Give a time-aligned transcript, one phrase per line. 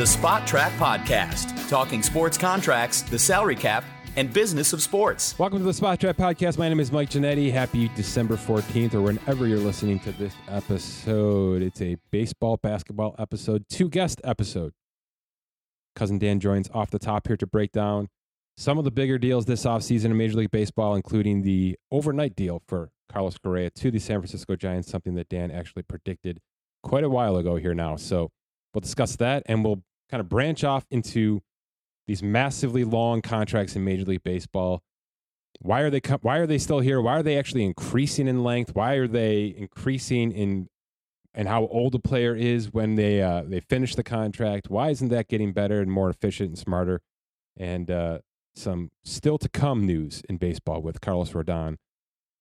[0.00, 3.84] the Spotrac Podcast, talking sports contracts, the salary cap,
[4.16, 5.38] and business of sports.
[5.38, 6.56] Welcome to the Spotrac Podcast.
[6.56, 7.52] My name is Mike Ginnitti.
[7.52, 11.60] Happy December 14th, or whenever you're listening to this episode.
[11.60, 14.72] It's a baseball, basketball episode, two guest episode.
[15.94, 18.08] Cousin Dan joins off the top here to break down
[18.56, 22.62] some of the bigger deals this offseason in Major League Baseball, including the overnight deal
[22.66, 26.40] for Carlos Correa to the San Francisco Giants, something that Dan actually predicted
[26.82, 27.96] quite a while ago here now.
[27.96, 28.30] So
[28.72, 31.42] we'll discuss that and we'll kind of branch off into
[32.06, 34.82] these massively long contracts in Major League Baseball.
[35.60, 37.00] Why are they why are they still here?
[37.00, 38.74] Why are they actually increasing in length?
[38.74, 40.68] Why are they increasing in
[41.34, 44.68] and how old a player is when they uh, they finish the contract?
[44.68, 47.00] Why isn't that getting better and more efficient and smarter?
[47.56, 48.18] And uh,
[48.54, 51.76] some still to come news in baseball with Carlos Rodon,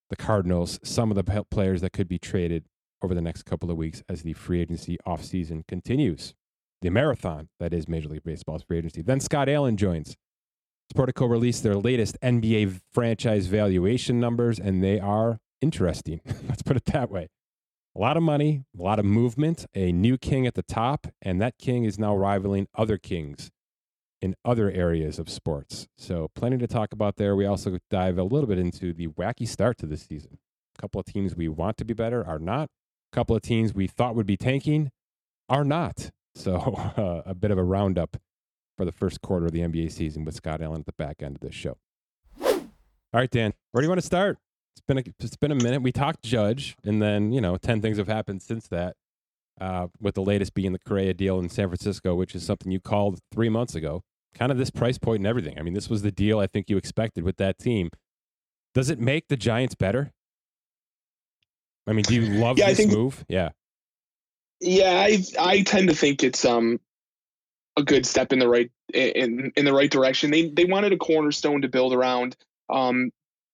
[0.09, 2.65] the Cardinals, some of the players that could be traded
[3.01, 6.33] over the next couple of weeks as the free agency offseason continues
[6.81, 9.01] the marathon that is Major League Baseball's free agency.
[9.01, 10.15] Then Scott Allen joins.
[10.93, 16.21] Sportico released their latest NBA franchise valuation numbers, and they are interesting.
[16.47, 17.27] Let's put it that way.
[17.95, 21.41] A lot of money, a lot of movement, a new king at the top, and
[21.41, 23.51] that king is now rivaling other kings
[24.21, 25.87] in other areas of sports.
[25.97, 27.35] So, plenty to talk about there.
[27.35, 30.39] We also dive a little bit into the wacky start to this season.
[30.77, 32.69] A couple of teams we want to be better are not.
[33.11, 34.91] A couple of teams we thought would be tanking
[35.49, 36.11] are not.
[36.39, 36.55] So
[36.97, 38.17] uh, a bit of a roundup
[38.77, 41.35] for the first quarter of the NBA season with Scott Allen at the back end
[41.35, 41.77] of this show.
[42.41, 44.37] All right, Dan, where do you want to start?
[44.75, 45.81] It's been a, it's been a minute.
[45.81, 48.95] We talked Judge, and then you know ten things have happened since that.
[49.59, 52.79] Uh, with the latest being the Correa deal in San Francisco, which is something you
[52.79, 54.03] called three months ago.
[54.33, 55.59] Kind of this price point and everything.
[55.59, 57.89] I mean, this was the deal I think you expected with that team.
[58.73, 60.13] Does it make the Giants better?
[61.85, 63.25] I mean, do you love yeah, this think, move?
[63.27, 63.49] Yeah.
[64.59, 66.79] Yeah, I I tend to think it's um
[67.77, 70.31] a good step in the right in in the right direction.
[70.31, 72.35] They they wanted a cornerstone to build around.
[72.69, 73.11] Um,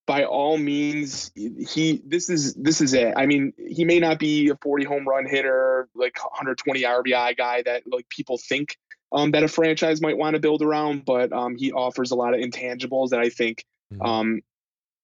[0.08, 3.14] by all means, he this is this is it.
[3.18, 7.64] I mean, he may not be a 40 home run hitter, like 120 RBI guy
[7.64, 8.78] that like people think
[9.12, 12.34] um, that a franchise might want to build around, but um, he offers a lot
[12.34, 14.02] of intangibles that I think mm-hmm.
[14.02, 14.42] um,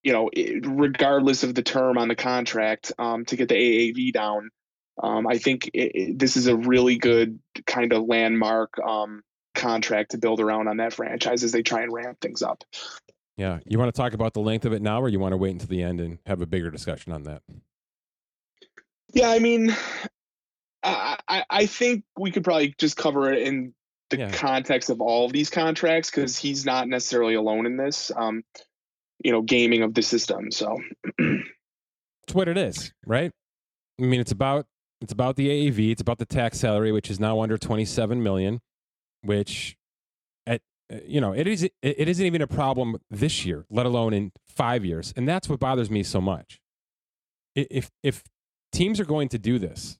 [0.03, 0.29] you know,
[0.63, 4.49] regardless of the term on the contract, um, to get the AAV down,
[5.01, 9.23] um, I think it, it, this is a really good kind of landmark um,
[9.55, 12.63] contract to build around on that franchise as they try and ramp things up.
[13.37, 15.37] Yeah, you want to talk about the length of it now, or you want to
[15.37, 17.41] wait until the end and have a bigger discussion on that?
[19.13, 19.75] Yeah, I mean,
[20.83, 21.17] I,
[21.49, 23.73] I think we could probably just cover it in
[24.09, 24.31] the yeah.
[24.31, 28.11] context of all of these contracts because he's not necessarily alone in this.
[28.15, 28.43] Um,
[29.23, 30.51] you know, gaming of the system.
[30.51, 30.77] So
[31.19, 33.31] it's what it is, right?
[33.99, 34.65] I mean, it's about
[35.01, 35.91] it's about the AAV.
[35.91, 38.61] It's about the tax salary, which is now under 27 million,
[39.23, 39.75] which
[40.45, 40.61] at
[40.93, 44.31] uh, you know it is it isn't even a problem this year, let alone in
[44.47, 45.11] five years.
[45.15, 46.59] And that's what bothers me so much.
[47.55, 48.23] If if
[48.71, 49.97] teams are going to do this,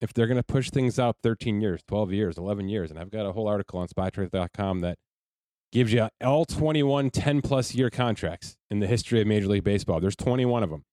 [0.00, 3.10] if they're going to push things out 13 years, 12 years, 11 years, and I've
[3.10, 4.98] got a whole article on Spotrac.com that
[5.70, 10.00] gives you all 21 10 plus year contracts in the history of Major League Baseball.
[10.00, 10.84] There's 21 of them.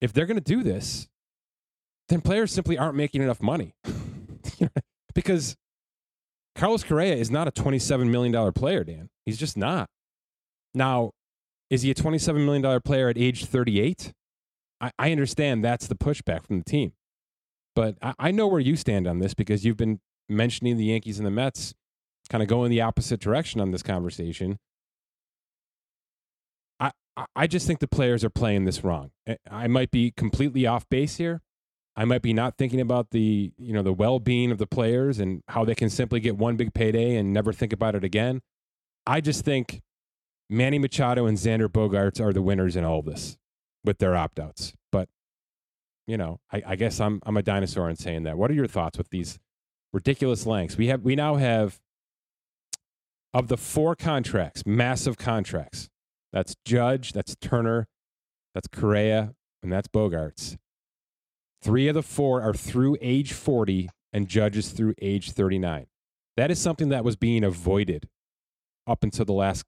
[0.00, 1.08] If they're going to do this,
[2.08, 3.74] then players simply aren't making enough money.
[5.14, 5.56] because
[6.54, 9.08] Carlos Correa is not a $27 million player, Dan.
[9.24, 9.88] He's just not.
[10.74, 11.10] Now,
[11.70, 14.12] is he a $27 million player at age 38?
[14.80, 16.92] I, I understand that's the pushback from the team.
[17.74, 21.18] But I, I know where you stand on this because you've been mentioning the Yankees
[21.18, 21.74] and the Mets
[22.28, 24.58] kind of going the opposite direction on this conversation.
[26.78, 26.90] I,
[27.34, 29.10] I just think the players are playing this wrong.
[29.50, 31.40] I might be completely off base here,
[31.96, 35.18] I might be not thinking about the you know the well being of the players
[35.18, 38.42] and how they can simply get one big payday and never think about it again.
[39.06, 39.82] I just think
[40.50, 43.38] Manny Machado and Xander Bogaerts are the winners in all of this
[43.84, 44.74] with their opt outs.
[44.92, 45.08] But
[46.06, 48.36] you know, I, I guess I'm I'm a dinosaur in saying that.
[48.36, 49.38] What are your thoughts with these
[49.92, 50.76] ridiculous lengths?
[50.76, 51.80] We have we now have
[53.32, 55.88] of the four contracts, massive contracts.
[56.32, 57.88] That's Judge, that's Turner,
[58.54, 60.58] that's Correa, and that's Bogaerts.
[61.62, 65.86] Three of the four are through age 40 and Judge's through age 39.
[66.36, 68.08] That is something that was being avoided
[68.86, 69.64] up until the last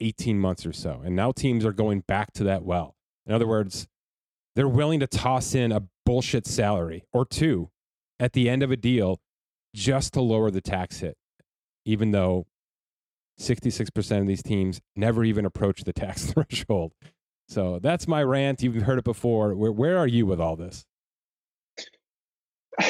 [0.00, 1.02] 18 months or so.
[1.04, 2.96] And now teams are going back to that well.
[3.26, 3.86] In other words,
[4.56, 7.70] they're willing to toss in a bullshit salary or two
[8.18, 9.20] at the end of a deal
[9.74, 11.16] just to lower the tax hit,
[11.84, 12.46] even though
[13.38, 16.92] 66% of these teams never even approach the tax threshold.
[17.48, 18.62] So that's my rant.
[18.62, 19.54] You've heard it before.
[19.54, 20.84] Where, where are you with all this?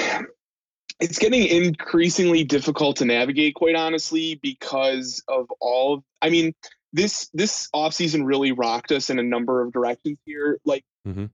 [1.01, 6.05] it's getting increasingly difficult to navigate, quite honestly, because of all.
[6.21, 6.55] I mean,
[6.93, 10.59] this this offseason really rocked us in a number of directions here.
[10.65, 11.27] Like mm-hmm.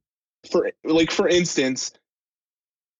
[0.51, 1.93] for like for instance,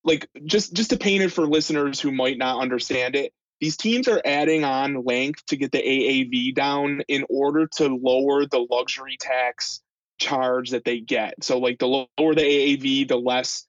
[0.05, 4.09] like just just to paint it for listeners who might not understand it, these teams
[4.09, 9.17] are adding on length to get the AAV down in order to lower the luxury
[9.19, 9.83] tax
[10.19, 11.35] charge that they get.
[11.43, 13.67] So like the lower the AAV, the less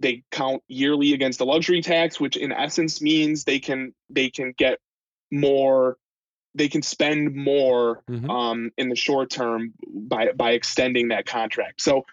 [0.00, 4.54] they count yearly against the luxury tax, which in essence means they can they can
[4.56, 4.78] get
[5.30, 5.96] more
[6.54, 8.28] they can spend more mm-hmm.
[8.30, 11.80] um, in the short term by by extending that contract.
[11.80, 12.04] So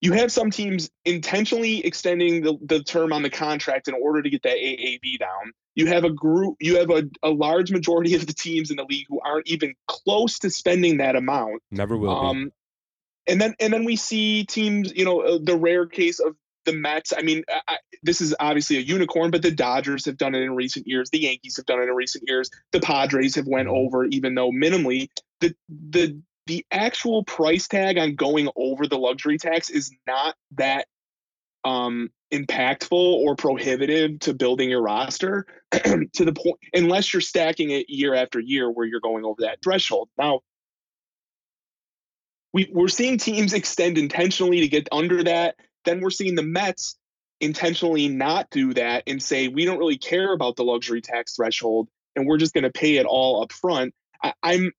[0.00, 4.30] you have some teams intentionally extending the, the term on the contract in order to
[4.30, 5.52] get that AAV down.
[5.74, 8.84] You have a group, you have a, a large majority of the teams in the
[8.84, 11.62] league who aren't even close to spending that amount.
[11.70, 12.16] Never will.
[12.16, 12.52] Um,
[13.26, 16.36] and then and then we see teams, you know, uh, the rare case of
[16.66, 17.12] the Mets.
[17.16, 20.54] I mean, I, this is obviously a unicorn, but the Dodgers have done it in
[20.54, 21.08] recent years.
[21.10, 22.50] The Yankees have done it in recent years.
[22.72, 23.76] The Padres have went mm-hmm.
[23.76, 25.08] over, even though minimally.
[25.40, 30.86] The the the actual price tag on going over the luxury tax is not that
[31.64, 37.88] um, impactful or prohibitive to building your roster to the point unless you're stacking it
[37.88, 40.08] year after year where you're going over that threshold.
[40.16, 40.40] Now,
[42.52, 45.56] we, we're seeing teams extend intentionally to get under that.
[45.86, 46.98] Then we're seeing the Mets
[47.40, 51.88] intentionally not do that and say we don't really care about the luxury tax threshold
[52.14, 53.94] and we're just going to pay it all up front.
[54.22, 54.72] I, I'm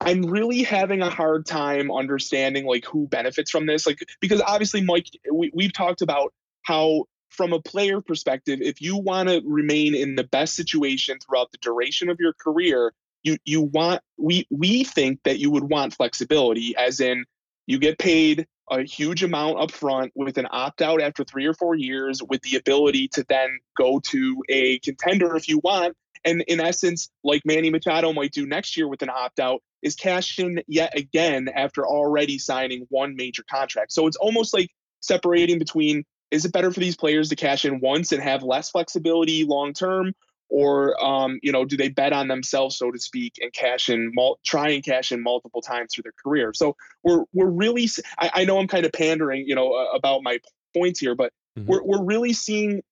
[0.00, 3.86] I'm really having a hard time understanding like who benefits from this.
[3.86, 6.32] Like because obviously, Mike, we, we've talked about
[6.62, 11.50] how from a player perspective, if you want to remain in the best situation throughout
[11.52, 15.94] the duration of your career, you you want we we think that you would want
[15.94, 17.24] flexibility, as in
[17.66, 21.54] you get paid a huge amount up front with an opt out after three or
[21.54, 25.96] four years with the ability to then go to a contender if you want.
[26.24, 29.94] And in essence, like Manny Machado might do next year with an opt out, is
[29.94, 33.92] cash in yet again after already signing one major contract.
[33.92, 34.70] So it's almost like
[35.00, 38.70] separating between is it better for these players to cash in once and have less
[38.70, 40.14] flexibility long term,
[40.48, 44.12] or um, you know, do they bet on themselves, so to speak, and cash in,
[44.14, 46.52] mul- try and cash in multiple times through their career?
[46.54, 47.88] So we're we're really,
[48.18, 50.38] I, I know I'm kind of pandering, you know, uh, about my
[50.76, 51.68] points here, but mm-hmm.
[51.68, 52.82] we're we're really seeing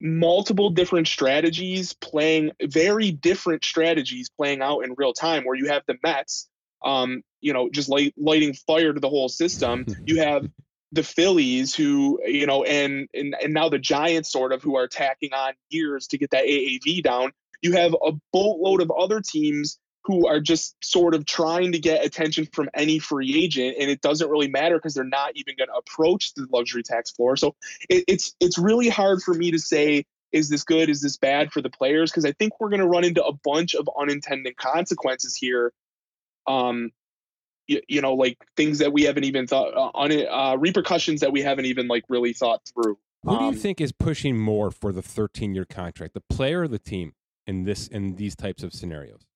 [0.00, 5.82] multiple different strategies playing very different strategies playing out in real time where you have
[5.86, 6.48] the Mets
[6.84, 10.46] um you know just light, lighting fire to the whole system you have
[10.92, 14.88] the Phillies who you know and, and and now the Giants sort of who are
[14.88, 19.78] tacking on years to get that AAV down you have a boatload of other teams
[20.04, 24.00] who are just sort of trying to get attention from any free agent and it
[24.00, 27.36] doesn't really matter because they're not even going to approach the luxury tax floor.
[27.36, 27.56] So
[27.88, 31.50] it, it's it's really hard for me to say is this good is this bad
[31.52, 32.10] for the players?
[32.10, 35.72] Because i think we're going to run into a bunch of unintended consequences here
[36.46, 36.92] um
[37.66, 41.20] you, you know like things that we haven't even thought uh, on it uh, repercussions
[41.20, 44.38] that we haven't even like really thought through who do you um, think is pushing
[44.38, 47.12] more for the 13 year contract the player or the team
[47.46, 49.26] in this in these types of scenarios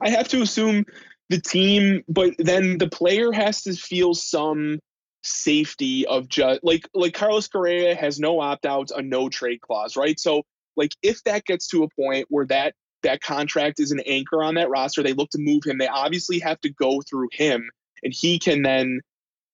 [0.00, 0.84] I have to assume
[1.28, 4.80] the team, but then the player has to feel some
[5.22, 9.96] safety of just like like Carlos Correa has no opt outs, a no trade clause,
[9.96, 10.18] right?
[10.18, 10.42] So
[10.76, 14.54] like if that gets to a point where that that contract is an anchor on
[14.54, 15.78] that roster, they look to move him.
[15.78, 17.70] They obviously have to go through him,
[18.02, 19.00] and he can then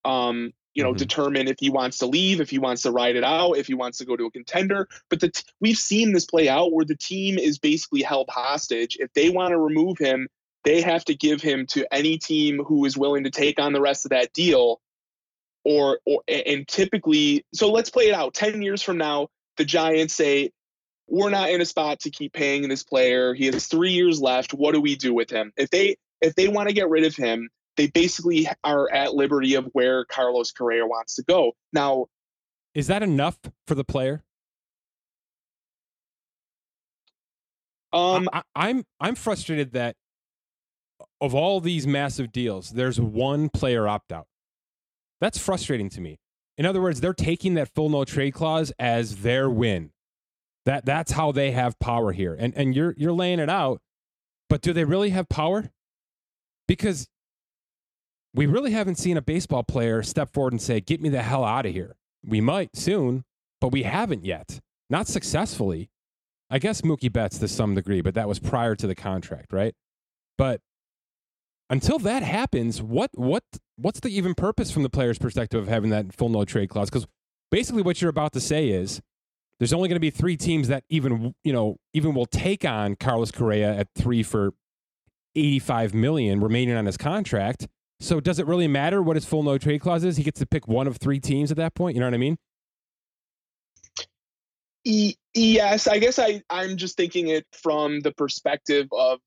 [0.04, 0.98] um, you know, mm-hmm.
[0.98, 3.74] determine if he wants to leave, if he wants to ride it out, if he
[3.74, 4.88] wants to go to a contender.
[5.08, 8.96] But the t- we've seen this play out where the team is basically held hostage.
[8.98, 10.28] If they want to remove him,
[10.64, 13.80] they have to give him to any team who is willing to take on the
[13.80, 14.80] rest of that deal.
[15.64, 18.34] Or, or and typically, so let's play it out.
[18.34, 20.50] Ten years from now, the Giants say,
[21.08, 23.34] "We're not in a spot to keep paying this player.
[23.34, 24.54] He has three years left.
[24.54, 27.14] What do we do with him?" If they if they want to get rid of
[27.14, 31.52] him, they basically are at liberty of where Carlos Correa wants to go.
[31.73, 32.06] Now,
[32.75, 34.23] is that enough for the player?
[37.92, 39.94] Um, I, am I'm, I'm frustrated that
[41.20, 44.26] of all these massive deals, there's one player opt out.
[45.20, 46.18] That's frustrating to me.
[46.58, 49.90] In other words, they're taking that full no trade clause as their win.
[50.66, 52.35] That that's how they have power here.
[52.38, 53.80] And and you're you're laying it out,
[54.49, 55.71] but do they really have power?
[56.66, 57.09] Because
[58.35, 61.44] we really haven't seen a baseball player step forward and say, Get me the hell
[61.44, 61.97] out of here.
[62.26, 63.25] We might soon,
[63.61, 64.61] but we haven't yet.
[64.90, 65.90] Not successfully.
[66.50, 69.75] I guess Mookie Betts to some degree, but that was prior to the contract, right?
[70.37, 70.61] But
[71.71, 73.44] until that happens, what what
[73.76, 76.90] what's the even purpose from the player's perspective of having that full no trade clause?
[76.90, 77.06] Because
[77.50, 79.00] basically what you're about to say is
[79.64, 82.97] there's only going to be three teams that even you know even will take on
[82.97, 84.52] Carlos Correa at three for
[85.35, 87.66] 85 million remaining on his contract.
[87.99, 90.18] So does it really matter what his full no trade clause is?
[90.18, 91.94] He gets to pick one of three teams at that point.
[91.94, 92.37] You know what I mean?
[94.85, 99.21] E- yes, I guess I I'm just thinking it from the perspective of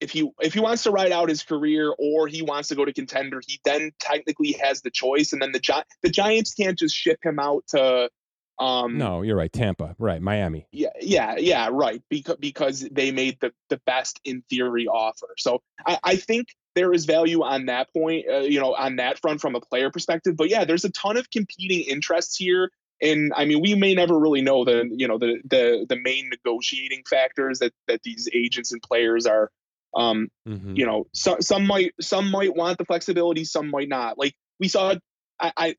[0.00, 2.86] if he if he wants to ride out his career or he wants to go
[2.86, 6.78] to contender, he then technically has the choice, and then the Gi- the Giants can't
[6.78, 8.08] just ship him out to.
[8.58, 9.52] Um, no, you're right.
[9.52, 10.20] Tampa, right?
[10.20, 10.66] Miami.
[10.72, 12.02] Yeah, yeah, yeah, right.
[12.08, 15.34] Because because they made the the best in theory offer.
[15.38, 19.18] So I, I think there is value on that point, uh, you know, on that
[19.20, 20.36] front from a player perspective.
[20.36, 22.70] But yeah, there's a ton of competing interests here.
[23.02, 26.30] And I mean, we may never really know the, you know, the the the main
[26.30, 29.50] negotiating factors that that these agents and players are
[29.96, 30.76] um, mm-hmm.
[30.76, 34.18] you know, so, some might some might want the flexibility, some might not.
[34.18, 34.94] Like we saw,
[35.40, 35.76] I, I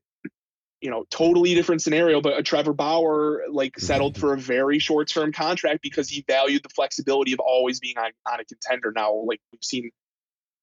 [0.80, 4.20] you know, totally different scenario, but a Trevor Bauer like settled mm-hmm.
[4.20, 8.10] for a very short term contract because he valued the flexibility of always being on,
[8.30, 8.92] on a contender.
[8.94, 9.90] Now, like we've seen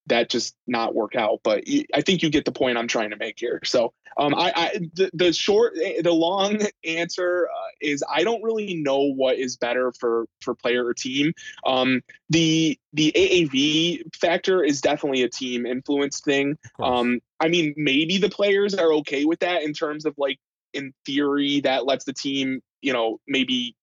[0.06, 1.40] that just not work out.
[1.42, 3.60] But I think you get the point I'm trying to make here.
[3.64, 8.74] So um, I, I the, the, short, the long answer uh, is I don't really
[8.74, 11.32] know what is better for for player or team.
[11.66, 16.56] Um, the the AAV factor is definitely a team influence thing.
[16.80, 20.38] Um, I mean, maybe the players are okay with that in terms of like
[20.72, 23.74] in theory that lets the team, you know, maybe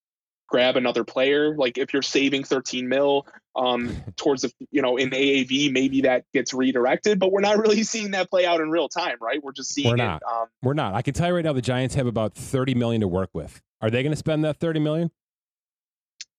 [0.48, 1.56] grab another player.
[1.56, 6.24] Like if you're saving 13 mil um, towards the, you know, in AAV, maybe that
[6.32, 9.42] gets redirected, but we're not really seeing that play out in real time, right?
[9.42, 10.22] We're just seeing we're not.
[10.22, 10.94] It, um, we're not.
[10.94, 13.60] I can tell you right now, the Giants have about 30 million to work with.
[13.80, 15.10] Are they going to spend that 30 million?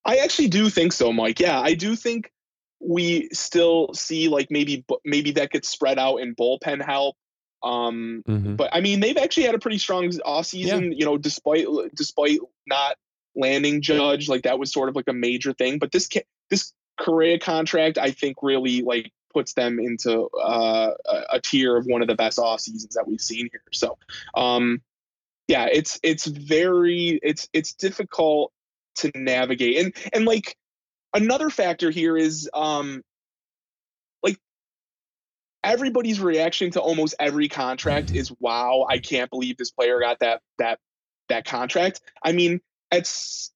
[0.04, 1.40] I actually do think so, Mike.
[1.40, 2.32] Yeah, I do think
[2.80, 7.16] we still see like maybe maybe that gets spread out in bullpen help.
[7.64, 8.56] Um, mm-hmm.
[8.56, 10.92] But I mean, they've actually had a pretty strong off season.
[10.92, 10.98] Yeah.
[11.00, 12.98] You know, despite despite not
[13.36, 15.80] landing Judge, like that was sort of like a major thing.
[15.80, 16.08] But this
[16.50, 20.92] this Correa contract, I think, really like puts them into uh,
[21.30, 23.62] a, tier of one of the best off seasons that we've seen here.
[23.74, 23.98] So,
[24.34, 24.82] um,
[25.48, 28.52] yeah, it's it's very it's it's difficult
[28.96, 30.56] to navigate, and and like
[31.14, 33.04] another factor here is um,
[34.24, 34.38] like
[35.64, 40.42] everybody's reaction to almost every contract is wow, I can't believe this player got that
[40.60, 40.80] that
[41.30, 42.02] that contract.
[42.24, 42.62] I mean,
[42.92, 43.12] at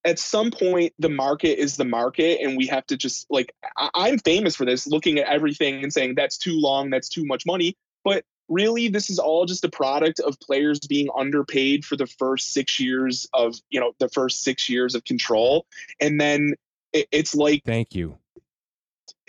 [0.06, 4.10] at some point the market is the market and we have to just like I,
[4.10, 7.46] am famous for this looking at everything and saying that's too long that's too much
[7.46, 7.76] money.
[8.04, 12.54] But really this is all just a product of players being underpaid for the first
[12.54, 15.66] six years of you know the first six years of control.
[16.00, 16.56] And then
[16.94, 18.19] it, it's like thank you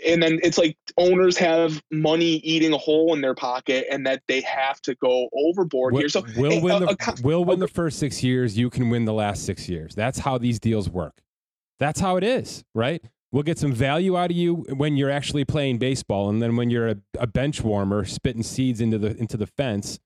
[0.07, 4.23] and then it's like owners have money eating a hole in their pocket and that
[4.28, 6.09] they have to go overboard will, here.
[6.09, 8.59] So we'll win the a, we'll win the first six years.
[8.59, 9.95] You can win the last six years.
[9.95, 11.21] That's how these deals work.
[11.78, 13.02] That's how it is, right?
[13.33, 16.69] We'll get some value out of you when you're actually playing baseball, and then when
[16.69, 20.00] you're a, a bench warmer spitting seeds into the into the fence,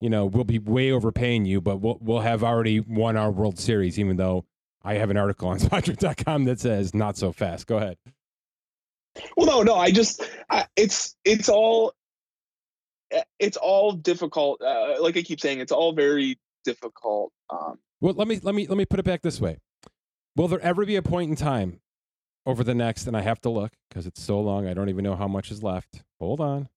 [0.00, 3.58] you know we'll be way overpaying you, but we'll we'll have already won our World
[3.58, 4.44] Series, even though
[4.82, 7.66] I have an article on Spotrac.com that says not so fast.
[7.66, 7.96] Go ahead.
[9.36, 9.74] Well, no, no.
[9.76, 11.94] I just I, it's it's all
[13.10, 14.60] eh, it's all difficult.
[14.62, 17.32] Uh, like I keep saying, it's all very difficult.
[17.50, 19.58] Um, well, let me let me let me put it back this way.
[20.36, 21.80] Will there ever be a point in time
[22.44, 23.06] over the next?
[23.06, 24.66] And I have to look because it's so long.
[24.66, 26.02] I don't even know how much is left.
[26.20, 26.68] Hold on.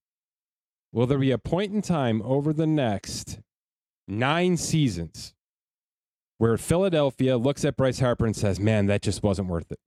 [0.92, 3.40] Will there be a point in time over the next
[4.08, 5.34] nine seasons
[6.38, 9.78] where Philadelphia looks at Bryce Harper and says, "Man, that just wasn't worth it"?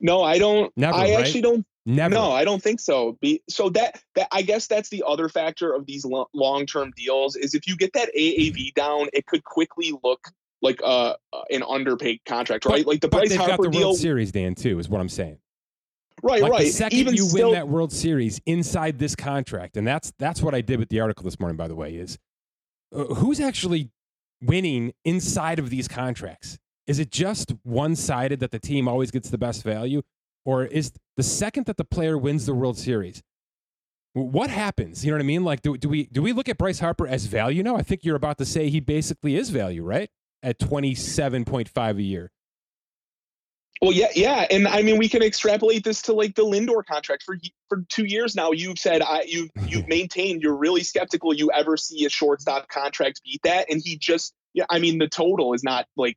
[0.00, 0.72] No, I don't.
[0.76, 1.18] Never, I right?
[1.20, 1.66] actually don't.
[1.86, 2.14] Never.
[2.14, 3.18] No, I don't think so.
[3.20, 6.92] Be, so that that I guess that's the other factor of these lo- long term
[6.96, 10.20] deals is if you get that AAV down, it could quickly look
[10.62, 11.14] like uh,
[11.50, 12.84] an underpaid contract, right?
[12.84, 13.88] But, like the Bryce Harper got the deal.
[13.88, 15.38] World Series, Dan, too, is what I'm saying.
[16.22, 16.64] Right, like right.
[16.64, 20.40] The second Even you still, win that World Series inside this contract, and that's that's
[20.40, 21.56] what I did with the article this morning.
[21.56, 22.18] By the way, is
[22.94, 23.90] uh, who's actually
[24.42, 26.58] winning inside of these contracts?
[26.86, 30.02] Is it just one sided that the team always gets the best value?
[30.44, 33.22] Or is the second that the player wins the World Series,
[34.12, 35.04] what happens?
[35.04, 35.44] You know what I mean?
[35.44, 37.76] Like, do, do we do we look at Bryce Harper as value now?
[37.76, 40.08] I think you're about to say he basically is value, right?
[40.42, 42.30] At twenty seven point five a year.
[43.82, 47.24] Well, yeah, yeah, and I mean we can extrapolate this to like the Lindor contract
[47.24, 47.36] for
[47.68, 48.52] for two years now.
[48.52, 53.20] You've said I you you've maintained you're really skeptical you ever see a shortstop contract
[53.24, 54.64] beat that, and he just yeah.
[54.70, 56.16] I mean the total is not like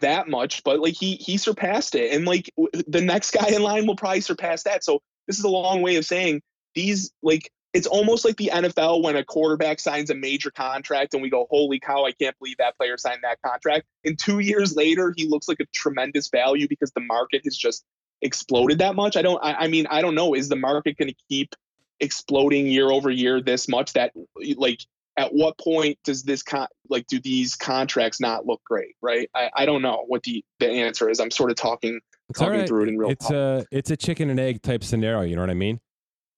[0.00, 2.50] that much, but like he he surpassed it, and like
[2.86, 4.84] the next guy in line will probably surpass that.
[4.84, 6.42] So this is a long way of saying
[6.74, 11.22] these like it's almost like the NFL when a quarterback signs a major contract and
[11.22, 13.86] we go, holy cow, I can't believe that player signed that contract.
[14.04, 17.84] And two years later, he looks like a tremendous value because the market has just
[18.20, 19.16] exploded that much.
[19.16, 20.34] I don't, I, I mean, I don't know.
[20.34, 21.54] Is the market going to keep
[21.98, 24.12] exploding year over year this much that
[24.56, 24.80] like
[25.16, 29.50] at what point does this con like do these contracts not look great right i,
[29.54, 32.68] I don't know what the the answer is i'm sort of talking it's talking right.
[32.68, 35.42] through it in real it's a it's a chicken and egg type scenario you know
[35.42, 35.80] what i mean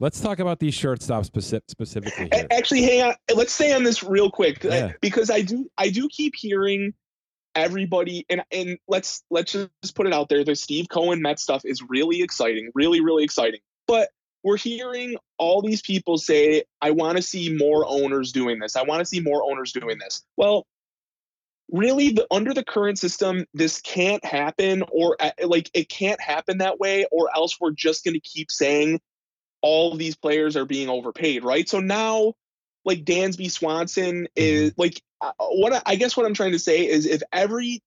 [0.01, 2.47] let's talk about these shortstops specific, specifically here.
[2.51, 4.93] actually hang on let's stay on this real quick uh, yeah.
[5.01, 6.93] because i do i do keep hearing
[7.55, 11.63] everybody and and let's let's just put it out there the steve cohen met stuff
[11.65, 14.09] is really exciting really really exciting but
[14.45, 18.77] we're hearing all these people say, I want to see more owners doing this.
[18.77, 20.23] I want to see more owners doing this.
[20.37, 20.67] Well,
[21.73, 26.59] really, the, under the current system, this can't happen, or uh, like it can't happen
[26.59, 29.01] that way, or else we're just going to keep saying
[29.63, 31.67] all these players are being overpaid, right?
[31.67, 32.35] So now,
[32.85, 34.81] like Dansby Swanson is mm-hmm.
[34.81, 37.83] like, uh, what I guess what I'm trying to say is if every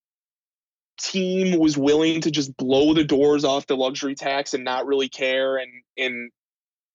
[1.00, 5.10] team was willing to just blow the doors off the luxury tax and not really
[5.10, 6.32] care and and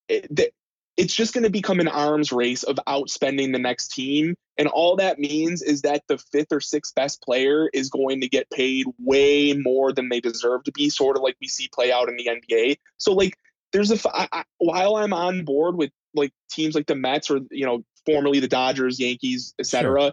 [0.08, 0.54] it,
[0.96, 4.34] it's just going to become an arms race of outspending the next team.
[4.58, 8.28] And all that means is that the fifth or sixth best player is going to
[8.28, 11.90] get paid way more than they deserve to be, sort of like we see play
[11.90, 12.76] out in the NBA.
[12.98, 13.38] So, like,
[13.72, 17.40] there's a I, I, while I'm on board with like teams like the Mets or
[17.50, 20.00] you know formerly the Dodgers, Yankees, etc.
[20.00, 20.12] Sure.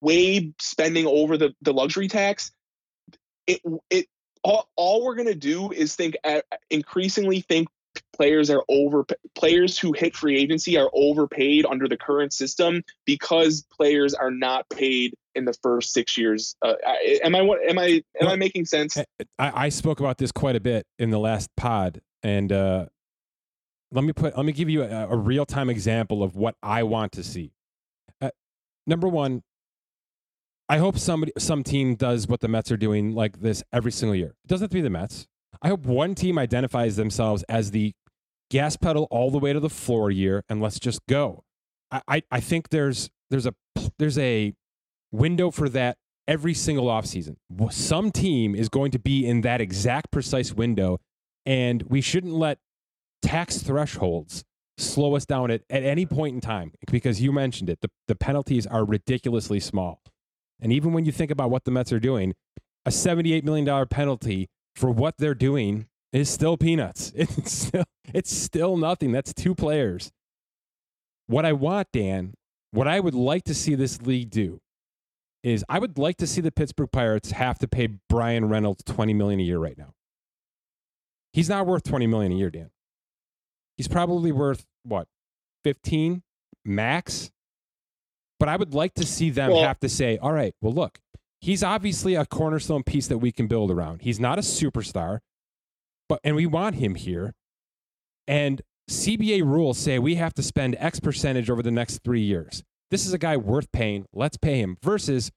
[0.00, 2.50] Way spending over the the luxury tax.
[3.46, 3.60] It
[3.90, 4.06] it
[4.42, 6.16] all, all we're gonna do is think
[6.68, 7.68] increasingly think
[8.20, 13.64] players are over players who hit free agency are overpaid under the current system because
[13.72, 16.54] players are not paid in the first six years.
[16.60, 16.74] Uh,
[17.24, 18.98] am I am I am well, I making sense?
[19.38, 22.86] I, I, spoke about this quite a bit in the last pod, and uh,
[23.90, 26.82] let me put let me give you a, a real time example of what I
[26.82, 27.52] want to see.
[28.20, 28.28] Uh,
[28.86, 29.42] number one,
[30.68, 34.14] I hope somebody some team does what the Mets are doing like this every single
[34.14, 34.34] year.
[34.44, 35.26] It doesn't have to be the Mets.
[35.62, 37.94] I hope one team identifies themselves as the
[38.50, 41.44] gas pedal all the way to the floor year and let's just go.
[41.90, 43.54] I, I, I think there's there's a
[43.98, 44.54] there's a
[45.12, 45.96] window for that
[46.28, 47.36] every single offseason.
[47.70, 50.98] Some team is going to be in that exact precise window,
[51.46, 52.58] and we shouldn't let
[53.22, 54.44] tax thresholds
[54.78, 57.80] slow us down at, at any point in time because you mentioned it.
[57.82, 60.02] The, the penalties are ridiculously small.
[60.60, 62.34] And even when you think about what the Mets are doing,
[62.84, 67.12] a $78 million penalty for what they're doing is still peanuts.
[67.16, 69.12] It's still, it's still nothing.
[69.12, 70.10] That's two players.
[71.26, 72.34] What I want, Dan,
[72.72, 74.60] what I would like to see this league do
[75.42, 79.14] is I would like to see the Pittsburgh Pirates have to pay Bryan Reynolds 20
[79.14, 79.94] million a year right now.
[81.32, 82.70] He's not worth 20 million a year, Dan.
[83.76, 85.06] He's probably worth what?
[85.64, 86.22] 15
[86.64, 87.30] max.
[88.38, 90.98] But I would like to see them well, have to say, "All right, well look,
[91.40, 94.02] he's obviously a cornerstone piece that we can build around.
[94.02, 95.20] He's not a superstar,
[96.10, 97.32] but and we want him here.
[98.26, 102.64] And CBA rules say we have to spend X percentage over the next three years.
[102.90, 104.06] This is a guy worth paying.
[104.12, 104.76] Let's pay him.
[104.82, 105.30] Versus,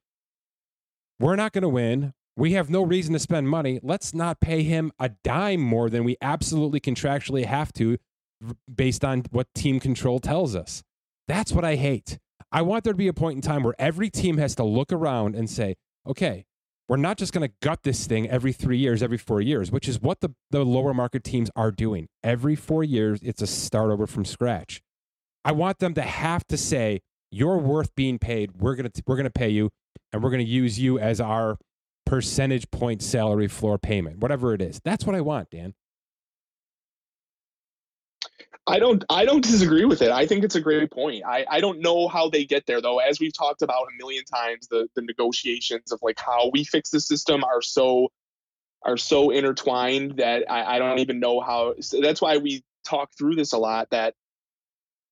[1.20, 2.12] we're not going to win.
[2.36, 3.78] We have no reason to spend money.
[3.84, 7.96] Let's not pay him a dime more than we absolutely contractually have to
[8.74, 10.82] based on what team control tells us.
[11.28, 12.18] That's what I hate.
[12.50, 14.92] I want there to be a point in time where every team has to look
[14.92, 16.46] around and say, okay,
[16.88, 19.88] we're not just going to gut this thing every three years, every four years, which
[19.88, 22.08] is what the, the lower market teams are doing.
[22.22, 24.82] Every four years, it's a start over from scratch.
[25.44, 28.60] I want them to have to say, you're worth being paid.
[28.60, 29.70] We're going to, we're going to pay you
[30.12, 31.58] and we're going to use you as our
[32.06, 34.80] percentage point salary floor payment, whatever it is.
[34.84, 35.74] That's what I want, Dan.
[38.66, 40.10] I don't I don't disagree with it.
[40.10, 41.22] I think it's a great point.
[41.26, 42.98] I, I don't know how they get there though.
[42.98, 46.90] As we've talked about a million times, the the negotiations of like how we fix
[46.90, 48.10] the system are so
[48.84, 53.10] are so intertwined that I, I don't even know how so that's why we talk
[53.16, 54.14] through this a lot that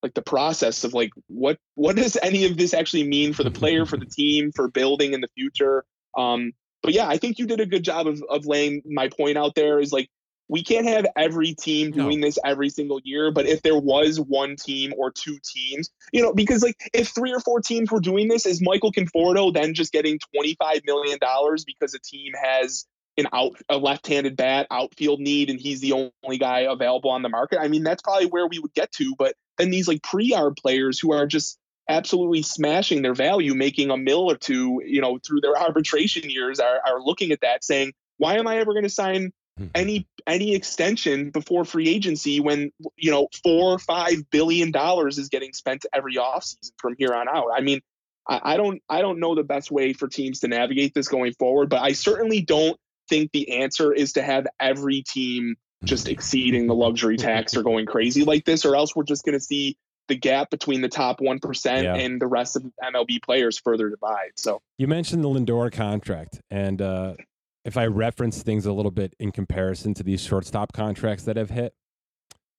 [0.02, 3.50] like the process of like what what does any of this actually mean for the
[3.50, 5.84] player, for the team, for building in the future.
[6.16, 9.36] Um but yeah, I think you did a good job of of laying my point
[9.36, 10.08] out there is like
[10.52, 12.26] we can't have every team doing no.
[12.26, 16.34] this every single year but if there was one team or two teams you know
[16.34, 19.92] because like if three or four teams were doing this is michael conforto then just
[19.92, 22.84] getting 25 million dollars because a team has
[23.16, 27.30] an out a left-handed bat outfield need and he's the only guy available on the
[27.30, 30.56] market i mean that's probably where we would get to but then these like pre-arb
[30.58, 35.18] players who are just absolutely smashing their value making a mill or two you know
[35.26, 38.84] through their arbitration years are, are looking at that saying why am i ever going
[38.84, 39.32] to sign.
[39.74, 45.28] Any any extension before free agency when you know four or five billion dollars is
[45.28, 47.48] getting spent every offseason from here on out.
[47.54, 47.80] I mean,
[48.28, 51.34] I, I don't I don't know the best way for teams to navigate this going
[51.34, 56.66] forward, but I certainly don't think the answer is to have every team just exceeding
[56.68, 59.76] the luxury tax or going crazy like this, or else we're just going to see
[60.08, 61.94] the gap between the top 1% Yeah.
[61.94, 64.30] and the rest of MLB players further divide.
[64.36, 67.14] So, You mentioned the Lindor contract, and uh,
[67.64, 71.50] if I reference things a little bit in comparison to these shortstop contracts that have
[71.50, 71.74] hit,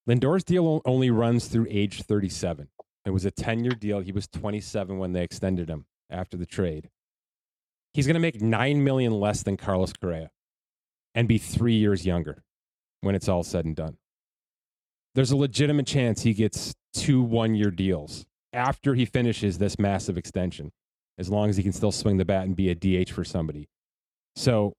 [0.06, 2.70] Lindor's deal only runs through age 37.
[3.06, 4.00] It was a 10 year deal.
[4.00, 6.90] He was 27 when they extended him after the trade.
[7.94, 10.32] He's going to make 9 million less than Carlos Correa
[11.14, 12.44] and be 3 years younger
[13.02, 13.98] when it's all said and done.
[15.16, 20.72] There's a legitimate chance he gets two one-year deals after he finishes this massive extension
[21.18, 23.68] as long as he can still swing the bat and be a DH for somebody.
[24.36, 24.74] So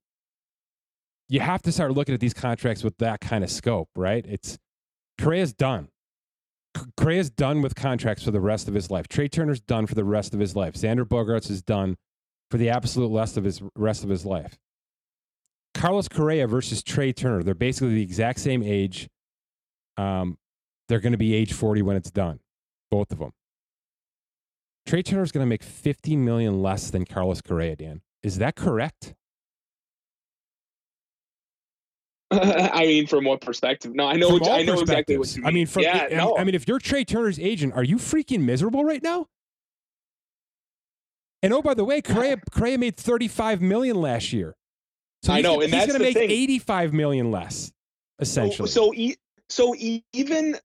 [1.28, 4.24] you have to start looking at these contracts with that kind of scope, right?
[4.28, 4.58] It's
[5.18, 5.88] Correa's done.
[6.96, 9.08] Correa's done with contracts for the rest of his life.
[9.08, 10.74] Trea Turner's done for the rest of his life.
[10.74, 11.96] Xander Bogaerts is done
[12.50, 14.58] for the absolute rest of his rest of his life.
[15.74, 19.08] Carlos Correa versus Trea Turner, they're basically the exact same age.
[19.96, 20.38] Um,
[20.88, 22.40] they're going to be age 40 when it's done,
[22.90, 23.32] both of them.
[24.86, 28.02] Trea Turner's going to make 50 million less than Carlos Correa, Dan.
[28.22, 29.14] Is that correct?
[32.72, 33.94] I mean, from what perspective?
[33.94, 34.30] No, I know.
[34.38, 35.48] All I know exactly what you mean.
[35.48, 36.36] I mean, from, yeah, I, no.
[36.36, 39.26] I mean, if you're Trea Turner's agent, are you freaking miserable right now?
[41.42, 44.54] And oh, by the way, Correa, Correa made 35 million last year.
[45.22, 46.30] So I he's know, gonna- and he's going to make thing.
[46.30, 47.72] 85 million less,
[48.18, 48.68] essentially.
[48.68, 49.16] So, so, e-
[49.48, 49.74] so
[50.12, 50.56] even,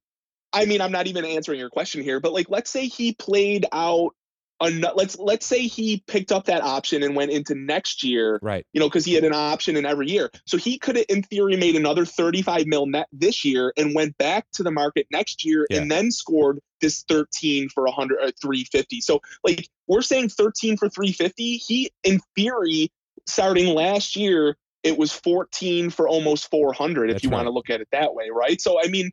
[0.53, 3.65] I mean, I'm not even answering your question here, but like, let's say he played
[3.71, 4.13] out.
[4.61, 8.39] Ano- let's let's say he picked up that option and went into next year.
[8.41, 8.65] right.
[8.73, 11.23] You know, because he had an option in every year, so he could have, in
[11.23, 15.45] theory, made another 35 mil net this year and went back to the market next
[15.45, 15.81] year Yeah.
[15.81, 19.01] and then scored this 13 for 100 or uh, 350.
[19.01, 21.57] So, like, we're saying 13 for 350.
[21.57, 22.91] He, in theory,
[23.27, 27.37] starting last year, it was 14 for almost 400 if That's you right.
[27.37, 28.61] want to look at it that way, right?
[28.61, 29.11] So, I mean,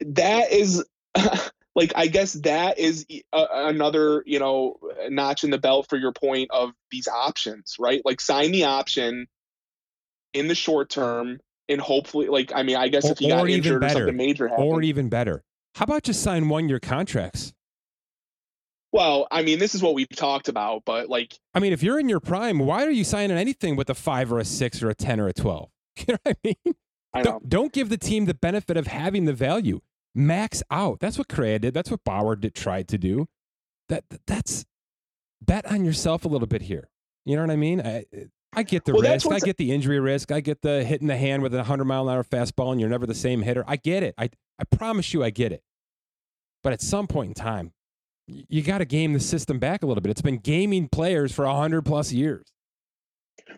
[0.00, 0.84] that is.
[1.74, 6.12] Like I guess that is a, another you know notch in the belt for your
[6.12, 8.02] point of these options, right?
[8.04, 9.26] Like sign the option
[10.34, 13.48] in the short term, and hopefully, like I mean, I guess Or- if he got
[13.48, 15.42] injured or something major happened, Or even better.
[15.74, 17.54] How about just sign one year contracts?
[18.92, 21.98] well, I mean, this is what we've talked about, but like I mean, if you're
[21.98, 24.90] in your prime, why are you signing anything with a five or a six or
[24.90, 25.68] a 10 or a 12?
[25.98, 26.74] You know what I mean?
[27.12, 27.22] I.
[27.22, 29.80] Don't, don't give the team the benefit of having the value.
[30.14, 31.00] Max out.
[31.00, 31.74] That's what Correa did.
[31.74, 33.26] That's what Bauer did, tried to do.
[33.88, 34.64] That that's
[35.40, 36.88] bet on yourself a little bit here.
[37.24, 37.80] You know what I mean?
[37.80, 38.04] I
[38.52, 39.30] I get the Well, risk.
[39.30, 40.30] I get the injury risk.
[40.30, 42.90] I get the hitting the hand with a hundred mile an hour fastball and you're
[42.90, 43.64] never the same hitter.
[43.66, 44.14] I get it.
[44.18, 45.62] I I promise you, I get it.
[46.62, 47.72] But at some point in time,
[48.26, 50.10] you got to game the system back a little bit.
[50.10, 52.44] It's been gaming players for a hundred plus years.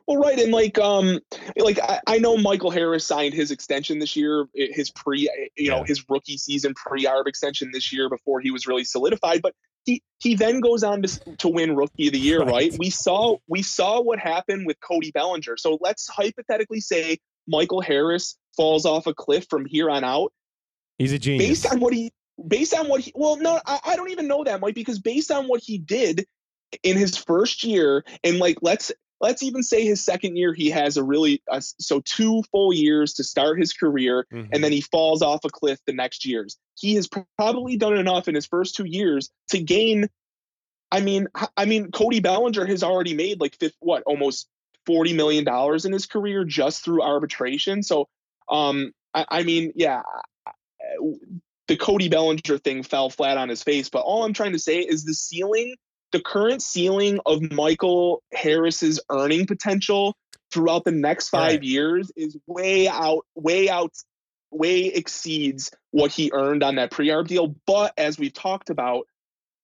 [0.06, 1.20] Well, right, and like, um,
[1.56, 5.78] like I, I know Michael Harris signed his extension this year, his pre, you know,
[5.78, 5.84] Yeah.
[5.86, 9.42] his rookie season pre-arb extension this year before he was really solidified.
[9.42, 9.54] But
[9.84, 12.48] he he then goes on to to win Rookie of the Year, Right.
[12.48, 12.74] right?
[12.78, 15.56] We saw we saw what happened with Cody Bellinger.
[15.56, 20.32] So let's hypothetically say Michael Harris falls off a cliff from here on out
[20.98, 21.48] He's a genius.
[21.48, 22.12] based on what he
[22.48, 25.30] based on what he well no I, I don't even know that mike because based
[25.30, 26.24] on what he did
[26.82, 28.90] in his first year and like let's
[29.24, 33.14] let's even say his second year he has a really uh, so two full years
[33.14, 34.50] to start his career Mhm.
[34.52, 37.08] and then he falls off a cliff the next years he has
[37.38, 40.08] probably done enough in his first two years to gain
[40.92, 44.46] i mean i mean cody bellinger has already made like fif- what almost
[44.84, 48.06] 40 million dollars in his career just through arbitration so
[48.50, 50.02] um i, I mean yeah
[51.66, 53.88] the Cody Bellinger thing fell flat on his face.
[53.88, 55.76] But all I'm trying to say is the ceiling,
[56.14, 60.16] the current ceiling of Michael Harris's earning potential
[60.52, 61.62] throughout the next five Right.
[61.64, 63.92] years is way out, way out,
[64.52, 67.56] way exceeds what he earned on that pre-arb deal.
[67.66, 69.08] But as we've talked about,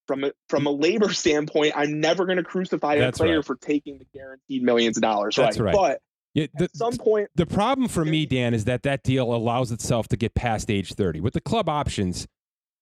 [0.09, 3.45] from a from a labor standpoint, I'm never going to crucify That's a player right.
[3.45, 5.37] for taking the guaranteed millions of dollars.
[5.37, 5.73] That's right.
[5.73, 6.01] But
[6.35, 9.71] Yeah, the, at some point, The problem for me, Dan, is that that deal allows
[9.71, 11.21] itself to get past age 30.
[11.21, 12.27] With the club options,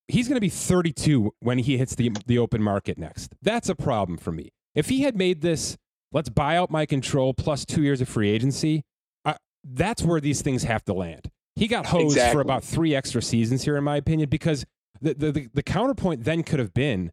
[0.09, 3.35] he's going to be 32 when he hits the, the open market next.
[3.43, 4.51] That's a problem for me.
[4.75, 5.77] If he had made this,
[6.13, 8.83] let's buy out my control plus two years of free agency,
[9.25, 11.31] I, that's where these things have to land.
[11.57, 14.65] He got hosed for about three extra seasons here, in my opinion, because
[15.01, 17.11] the, the, the, the counterpoint then could have been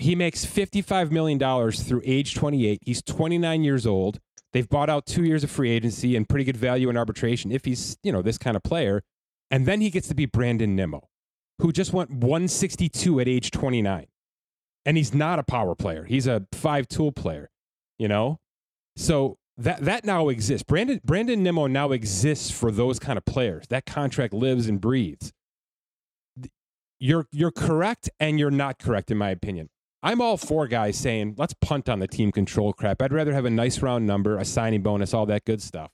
[0.00, 1.38] he makes $55 million
[1.72, 2.80] through age 28.
[2.84, 4.18] He's 29 years old.
[4.52, 7.64] They've bought out two years of free agency and pretty good value in arbitration if
[7.64, 9.02] he's, you know, this kind of player.
[9.50, 11.08] And then he gets to be Brandon Nimmo,
[11.60, 14.06] who just went 162 at age 29.
[14.86, 16.04] And he's not a power player.
[16.04, 17.50] He's a five tool player,
[17.98, 18.38] you know?
[18.96, 20.62] So that that now exists.
[20.62, 23.66] Brandon Brandon Nimmo now exists for those kind of players.
[23.68, 25.32] That contract lives and breathes.
[26.98, 29.68] You're you're correct and you're not correct in my opinion.
[30.02, 33.02] I'm all for guys saying, let's punt on the team control crap.
[33.02, 35.90] I'd rather have a nice round number, a signing bonus, all that good stuff.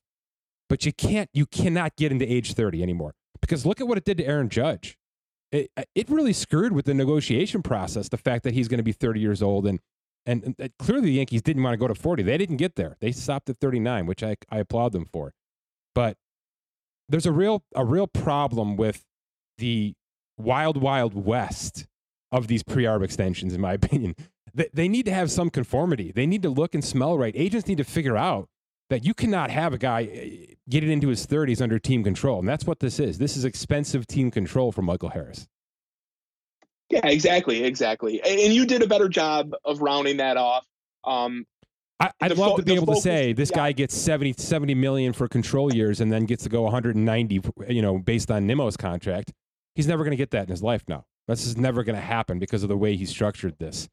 [0.69, 4.05] But you can't, you cannot get into age 30 anymore because look at what it
[4.05, 4.97] did to Aaron Judge.
[5.57, 8.85] It, uh, it really screwed with the negotiation process, the fact that he's going to
[8.85, 9.67] be 30 years old.
[9.67, 9.81] And,
[10.27, 12.23] and, and clearly the Yankees didn't want to go to 40.
[12.23, 12.97] They didn't get there.
[13.01, 15.33] They stopped at 39, which I, I applaud them for.
[15.95, 16.17] But
[17.09, 19.05] there's a real, a real problem with
[19.57, 19.95] the
[20.37, 21.87] wild, wild west
[22.31, 24.15] of these pre-arb extensions, in my opinion.
[24.53, 26.13] They, they need to have some conformity.
[26.13, 27.35] They need to look and smell right.
[27.35, 28.49] Agents need to figure out
[28.91, 32.39] that you cannot have a guy eh, getting into his 30s under team control.
[32.39, 33.19] And that's what this is.
[33.19, 35.49] This is expensive team control for Michael Harris.
[36.91, 38.23] Yeah, exactly, exactly.
[38.23, 40.65] And you did a better job of rounding that off.
[41.05, 41.47] Um,
[41.99, 43.57] I, would love fo- to be able focus, to say this yeah.
[43.57, 47.83] guy gets 70, 70 million for control years and then gets to go 190, you
[47.83, 49.33] know, based on Nimmo's contract.
[49.75, 51.07] He's never going to get that in his life now.
[51.27, 53.89] This is never going to happen because of the way he structured this.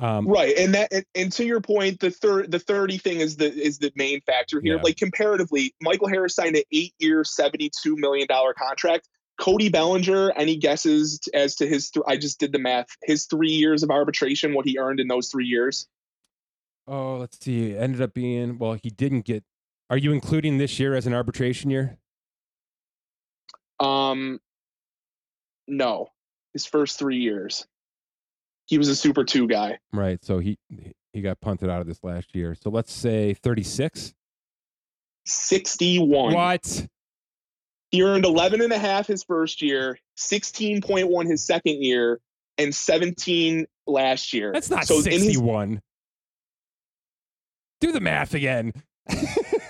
[0.00, 3.36] Um, right, and that and, and, to your point, the third the thirty thing is
[3.36, 4.76] the is the main factor here.
[4.76, 4.82] Yeah.
[4.82, 9.08] Like comparatively, Michael Harris signed an eight year, seventy two million dollar contract.
[9.38, 11.90] Cody Bellinger, any guesses as to his?
[11.90, 12.86] Th- I just did the math.
[13.04, 15.86] His three years of arbitration, what he earned in those three years.
[16.86, 17.72] Oh, let's see.
[17.72, 18.78] It ended up being well.
[18.82, 19.44] He didn't get.
[19.90, 21.98] Are you including this year as an arbitration year?
[23.78, 24.40] Um,
[25.68, 26.08] no
[26.52, 27.66] his first three years.
[28.70, 29.78] He was a Super Two guy.
[29.92, 30.24] Right.
[30.24, 30.56] So he
[31.12, 32.54] he got punted out of this last year.
[32.54, 34.14] So let's say thirty six.
[35.26, 36.32] 61.
[36.32, 36.86] What?
[37.90, 42.20] He earned 11 and a half his first year, 16.1 his second year,
[42.56, 44.50] and 17 last year.
[44.52, 45.70] That's not so 61.
[45.70, 45.78] His...
[47.80, 48.72] Do the math again.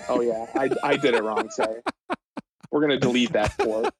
[0.09, 1.81] oh yeah, I I did it wrong, sorry.
[2.71, 3.91] We're going to delete that for.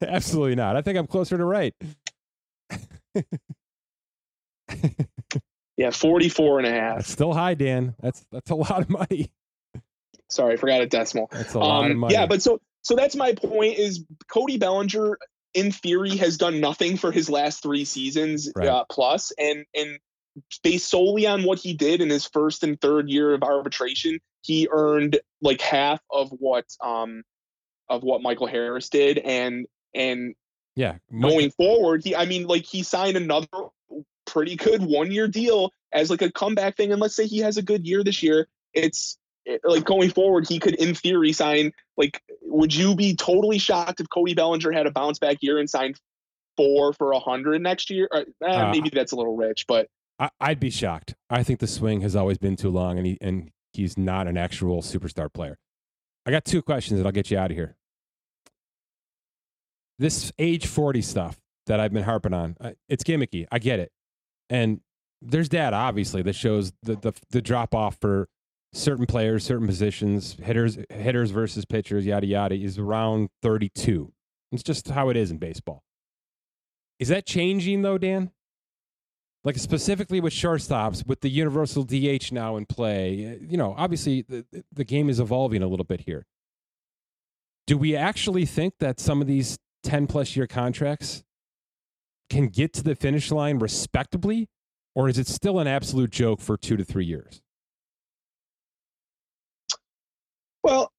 [0.02, 0.76] Absolutely not.
[0.76, 1.74] I think I'm closer to right.
[5.76, 6.96] yeah, 44 and a half.
[6.96, 7.94] That's still high, Dan.
[8.00, 9.32] That's that's a lot of money.
[10.30, 11.28] Sorry, I forgot a decimal.
[11.32, 12.14] That's a lot um, of money.
[12.14, 15.18] Yeah, but so so that's my point is Cody Bellinger
[15.54, 18.68] in theory has done nothing for his last 3 seasons right.
[18.68, 19.98] uh, plus and and
[20.62, 24.68] based solely on what he did in his first and third year of arbitration, he
[24.70, 27.22] earned like half of what um
[27.88, 30.34] of what Michael Harris did, and and
[30.76, 33.46] yeah, going forward, he I mean like he signed another
[34.30, 37.56] pretty good one year deal as like a comeback thing, and let's say he has
[37.56, 39.18] a good year this year, it's
[39.64, 42.22] like going forward, he could in theory sign like.
[42.50, 46.00] Would you be totally shocked if Cody Bellinger had a bounce back year and signed
[46.56, 48.08] four for a hundred next year?
[48.10, 49.88] Or, eh, uh, maybe that's a little rich, but
[50.18, 51.14] I, would be shocked.
[51.28, 54.38] I think the swing has always been too long, and he and he's not an
[54.38, 55.58] actual superstar player.
[56.24, 57.76] I got two questions, and I'll get you out of here
[59.98, 62.56] this age 40 stuff that I've been harping on,
[62.88, 63.46] it's gimmicky.
[63.50, 63.92] I get it.
[64.50, 64.80] And
[65.20, 68.28] there's data, obviously, that shows the, the, the drop off for
[68.72, 74.12] certain players, certain positions, hitters, hitters versus pitchers, yada, yada, is around 32.
[74.52, 75.82] It's just how it is in baseball.
[76.98, 78.30] Is that changing, though, Dan?
[79.44, 84.44] Like specifically with shortstops, with the universal DH now in play, you know, obviously the,
[84.72, 86.26] the game is evolving a little bit here.
[87.66, 91.22] Do we actually think that some of these 10 plus year contracts
[92.28, 94.48] can get to the finish line respectably,
[94.94, 97.40] or is it still an absolute joke for two to three years?
[100.62, 100.92] Well,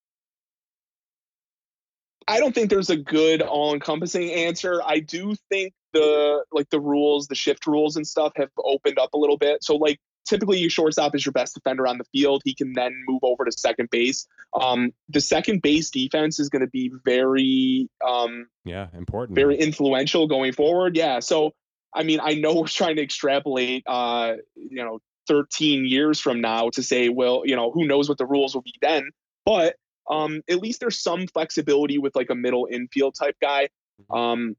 [2.27, 4.81] I don't think there's a good all-encompassing answer.
[4.85, 9.13] I do think the like the rules, the shift rules and stuff have opened up
[9.13, 9.63] a little bit.
[9.63, 12.41] So like typically your shortstop is your best defender on the field.
[12.45, 14.27] He can then move over to second base.
[14.59, 20.27] Um, the second base defense is going to be very, um, yeah, important, very influential
[20.27, 20.95] going forward.
[20.95, 21.19] Yeah.
[21.19, 21.51] So,
[21.93, 26.69] I mean, I know we're trying to extrapolate, uh, you know, 13 years from now
[26.69, 29.09] to say, well, you know, who knows what the rules will be then,
[29.45, 29.75] but
[30.09, 33.69] um, at least there's some flexibility with like a middle infield type guy.
[34.01, 34.13] Mm-hmm.
[34.17, 34.55] Um,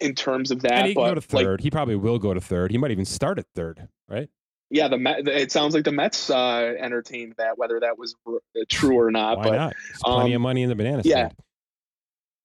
[0.00, 1.60] in terms of that, and he but go to third.
[1.60, 2.72] Like, he probably will go to third.
[2.72, 4.28] He might even start at third, right?
[4.72, 8.38] Yeah, the Met, it sounds like the Mets uh, entertained that, whether that was r-
[8.70, 9.36] true or not.
[9.36, 9.74] Why but not?
[10.00, 11.34] Plenty um, of money in the banana yeah, stand.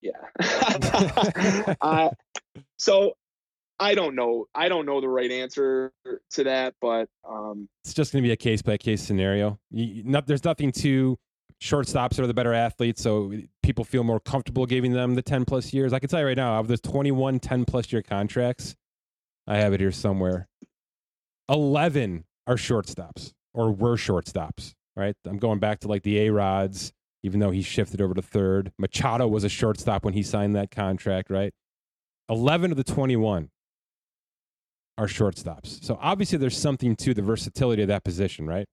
[0.02, 1.76] Yeah.
[1.82, 2.10] uh,
[2.76, 3.14] so
[3.80, 4.46] I don't know.
[4.54, 5.94] I don't know the right answer
[6.32, 9.58] to that, but um, it's just going to be a case by case scenario.
[9.72, 11.18] You, not, there's nothing to
[11.62, 13.32] shortstops are the better athletes, so
[13.64, 15.94] people feel more comfortable giving them the 10 plus years.
[15.94, 18.76] I can tell you right now, of those 21 10 plus year contracts,
[19.48, 20.50] I have it here somewhere.
[21.50, 25.16] 11 are shortstops or were shortstops, right?
[25.26, 26.92] I'm going back to like the A Rods,
[27.24, 28.72] even though he shifted over to third.
[28.78, 31.54] Machado was a shortstop when he signed that contract, right?
[32.30, 33.50] 11 of the 21
[34.98, 35.84] are shortstops.
[35.84, 38.66] So obviously there's something to the versatility of that position, right?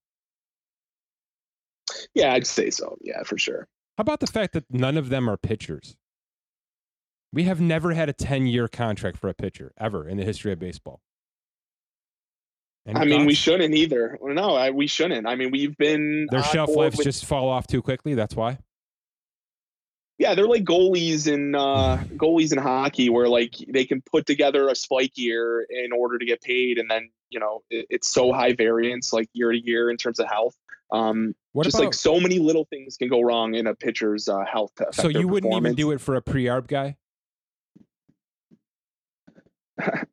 [2.15, 2.97] Yeah, I'd say so.
[3.01, 3.67] Yeah, for sure.
[3.97, 5.95] How about the fact that none of them are pitchers?
[7.33, 10.53] We have never had a 10 year contract for a pitcher ever in the history
[10.53, 11.01] of baseball.
[12.87, 14.19] Any I mean, we shouldn't either.
[14.23, 15.27] No, I, we shouldn't.
[15.27, 17.07] I mean, we've been their shelf lives with...
[17.07, 18.15] just fall off too quickly.
[18.15, 18.59] That's why.
[20.19, 24.69] Yeah, they're like goalies in uh, goalies in hockey, where like they can put together
[24.69, 28.33] a spike year in order to get paid, and then you know it, it's so
[28.33, 30.55] high variance, like year to year in terms of health.
[30.93, 34.29] Um, what just about, like so many little things can go wrong in a pitcher's
[34.29, 34.73] uh, health.
[34.93, 36.97] so you wouldn't even do it for a pre-arb guy.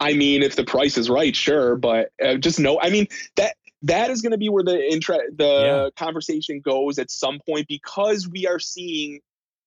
[0.00, 2.80] I mean, if the price is right, sure, but uh, just no.
[2.80, 5.88] I mean that that is going to be where the intra- the yeah.
[6.02, 9.20] conversation goes at some point because we are seeing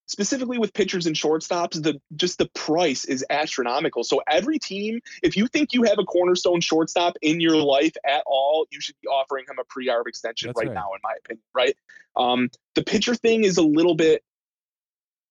[0.06, 5.38] specifically with pitchers and shortstops the just the price is astronomical so every team if
[5.38, 9.08] you think you have a cornerstone shortstop in your life at all you should be
[9.08, 11.78] offering him a pre-arb extension right, right, now in my opinion right
[12.18, 14.24] um, the pitcher thing is a little bit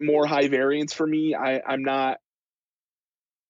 [0.00, 2.18] more high variance for me i i'm not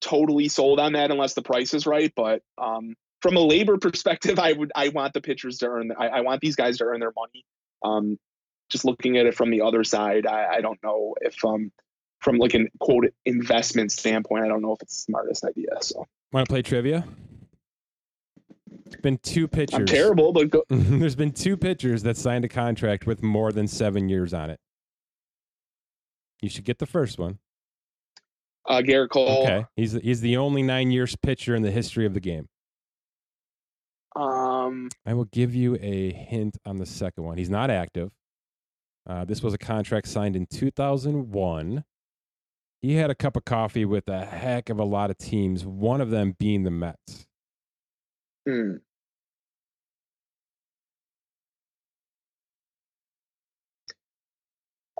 [0.03, 4.39] totally sold on that unless the price is right but um, from a labor perspective,
[4.39, 5.93] I would I want the pitchers to earn.
[5.97, 7.47] I, I want these guys to earn their money.
[7.83, 8.19] Um,
[8.69, 11.71] just looking at it from the other side, I, I don't know if um
[12.21, 15.71] from like an quote investment standpoint, I don't know if it's the smartest idea.
[15.81, 17.05] So want to play trivia?
[19.01, 19.79] Been two pitchers.
[19.79, 23.67] I'm terrible, but go- there's been two pitchers that signed a contract with more than
[23.67, 24.61] seven years on it.
[26.41, 27.39] You should get the first one.
[28.69, 29.43] Uh, Gerrit Cole.
[29.43, 32.49] Okay, he's he's the only nine years pitcher in the history of the game.
[34.15, 37.39] Um, I will give you a hint on the second one.
[37.39, 38.11] He's not active.
[39.09, 41.85] Uh, this was a contract signed in 2001.
[42.83, 46.01] He had a cup of coffee with a heck of a lot of teams, one
[46.01, 47.27] of them being the Mets.
[48.47, 48.77] Hmm.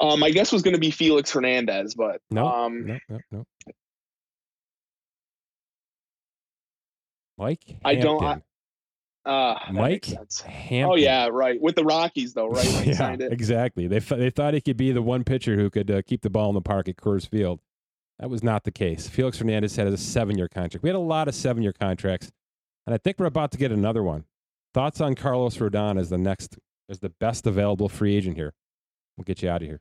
[0.03, 3.45] Um, my guess was going to be Felix Hernandez, but no, um, no, no, no.
[7.39, 7.81] Mike, Hampton.
[7.85, 8.25] I don't.
[9.25, 10.91] I, uh, Mike Hampton.
[10.91, 11.61] Oh yeah, right.
[11.61, 12.87] With the Rockies though, right?
[12.87, 13.87] yeah, exactly.
[13.87, 16.49] They they thought he could be the one pitcher who could uh, keep the ball
[16.49, 17.61] in the park at Coors Field.
[18.19, 19.09] That was not the case.
[19.09, 20.83] Felix Hernandez had a seven-year contract.
[20.83, 22.31] We had a lot of seven-year contracts,
[22.87, 24.25] and I think we're about to get another one.
[24.75, 28.53] Thoughts on Carlos Rodon as the next, as the best available free agent here?
[29.17, 29.81] We'll get you out of here.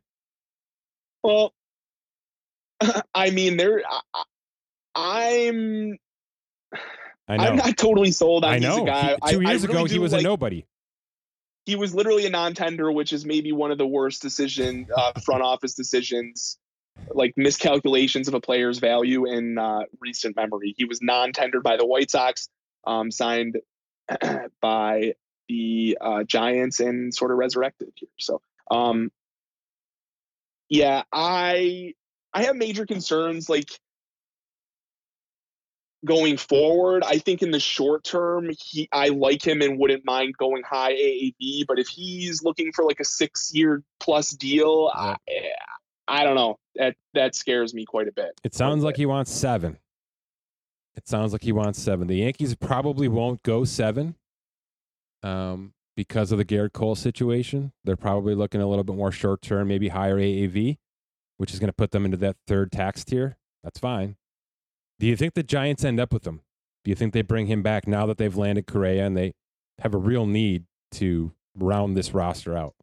[1.24, 1.54] Well,
[3.14, 3.84] I mean, there.
[4.96, 5.98] I'm
[7.32, 7.44] I know.
[7.44, 8.84] I'm not totally sold on I know.
[8.86, 9.16] Guy.
[9.26, 10.66] He, two I, years I really ago, he was like, a nobody.
[11.66, 15.44] He was literally a non-tender, which is maybe one of the worst decision uh, front
[15.44, 16.58] office decisions,
[17.10, 20.74] like miscalculations of a player's value in uh, recent memory.
[20.76, 22.50] He was non-tendered by the White Sox,
[22.86, 23.60] um, signed
[24.62, 25.14] by
[25.48, 28.10] the uh, Giants, and sort of resurrected here.
[28.18, 29.12] So, um,
[30.72, 31.94] yeah, I
[32.34, 33.50] I have major concerns.
[33.50, 33.70] Like
[36.06, 37.04] going forward.
[37.06, 40.94] I think in the short term, he I like him and wouldn't mind going high
[40.94, 44.90] AAV, But if he's looking for like a six year plus deal.
[44.96, 45.18] I,
[46.08, 46.58] I don't know.
[46.76, 48.32] That that scares me quite a bit.
[48.44, 49.78] It sounds like he wants seven.
[50.96, 52.08] It sounds like he wants seven.
[52.08, 54.16] The Yankees probably won't go seven.
[55.22, 59.42] Um, because of the Gerrit Cole situation, they're probably looking a little bit more short
[59.42, 60.78] term, maybe higher AAV,
[61.38, 63.38] which is going to put them into that third tax tier.
[63.64, 64.16] That's fine.
[65.00, 66.42] Do you think the Giants end up with him?
[66.84, 69.34] Do you think they bring him back now that they've landed Correa and they
[69.80, 72.76] have a real need to round this roster out?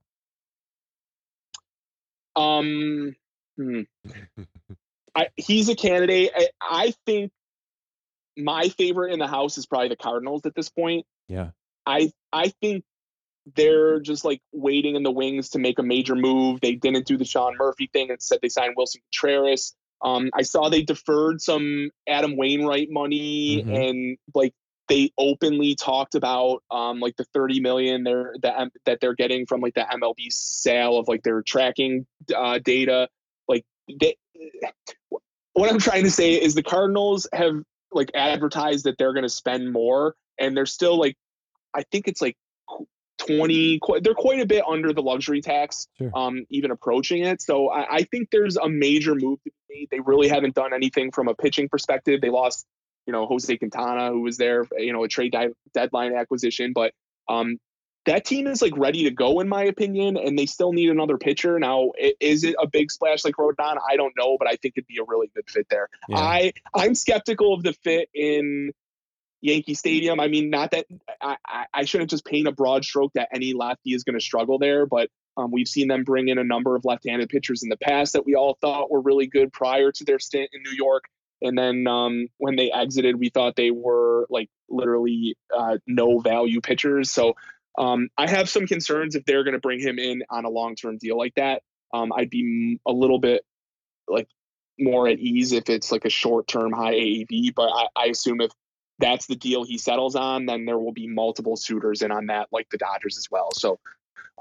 [2.37, 3.17] Um,
[3.57, 3.81] hmm.
[5.15, 6.31] I, he's a candidate.
[6.37, 7.33] I, I think
[8.37, 11.05] my favorite in the house is probably the Cardinals at this point.
[11.29, 11.51] Yeah.
[11.85, 12.85] I I think
[13.55, 16.61] they're just like waiting in the wings to make a major move.
[16.61, 19.75] They didn't do the Sean Murphy thing and said they signed Willson Contreras.
[20.03, 23.75] Um, I saw they deferred some Adam Wainwright money mm-hmm.
[23.75, 24.55] and like
[24.89, 29.61] they openly talked about um, like the 30 million they're, that, that they're getting from
[29.61, 33.09] like the MLB sale of like their tracking uh, data.
[33.49, 33.65] Like
[34.01, 34.17] they,
[35.53, 37.55] what I'm trying to say is the Cardinals have
[37.93, 41.17] like advertised that they're going to spend more, and they're still like,
[41.75, 42.37] I think it's like
[43.37, 46.11] 20 they're quite a bit under the luxury tax sure.
[46.15, 47.43] um even approaching it.
[47.43, 49.89] So I, I, think there's a major move to be made.
[49.91, 52.21] They really haven't done anything from a pitching perspective.
[52.21, 52.67] They lost
[53.07, 56.73] you know Jose Quintana who was there you know a trade di- deadline acquisition.
[56.75, 56.93] But
[57.29, 57.59] um
[58.07, 61.19] that team is like ready to go in my opinion and they still need another
[61.19, 61.59] pitcher.
[61.59, 63.77] Now is it a big splash like rodon?
[63.89, 65.89] I don't know but i think it'd be a really good fit there.
[66.09, 66.19] Yeah.
[66.19, 68.73] i i'm skeptical of the fit in
[69.41, 70.21] yankee stadium.
[70.21, 70.87] I mean not that
[71.21, 71.37] i
[71.73, 74.87] i shouldn't just paint a broad stroke that any lefty is going to struggle there
[74.87, 78.15] but um, we've seen them bring in a number of left-handed pitchers in the past
[78.15, 81.05] that we all thought were really good prior to their stint in new york.
[81.41, 86.61] And then um, when they exited we thought they were like literally uh, no value
[86.61, 87.11] pitchers.
[87.13, 87.37] So
[87.79, 90.75] um, I have some concerns if they're going to bring him in on a long
[90.75, 91.63] term deal like that.
[91.95, 93.45] Um, I'd be a little bit
[94.09, 94.29] like
[94.79, 98.41] more at ease if it's like a short term high AAV, but I, I, assume
[98.41, 98.51] if
[98.99, 102.49] that's the deal he settles on, then there will be multiple suitors in on that,
[102.53, 103.53] like the Dodgers as well.
[103.53, 103.79] So,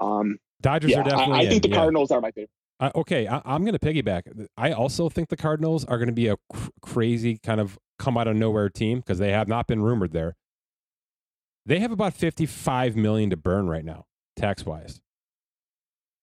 [0.00, 1.34] um, Dodgers yeah, are definitely.
[1.34, 1.80] I, I think in, the yeah.
[1.80, 2.50] Cardinals are my favorite.
[2.80, 4.46] Uh, okay, I, am going to piggyback.
[4.56, 8.16] I also think the Cardinals are going to be a cr- crazy kind of come
[8.16, 10.36] out of nowhere team because they have not been rumored there.
[11.66, 14.06] They have about 55 million to burn right now,
[14.36, 15.00] tax wise.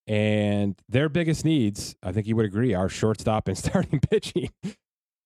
[0.07, 4.49] And their biggest needs, I think you would agree, are shortstop and starting pitching.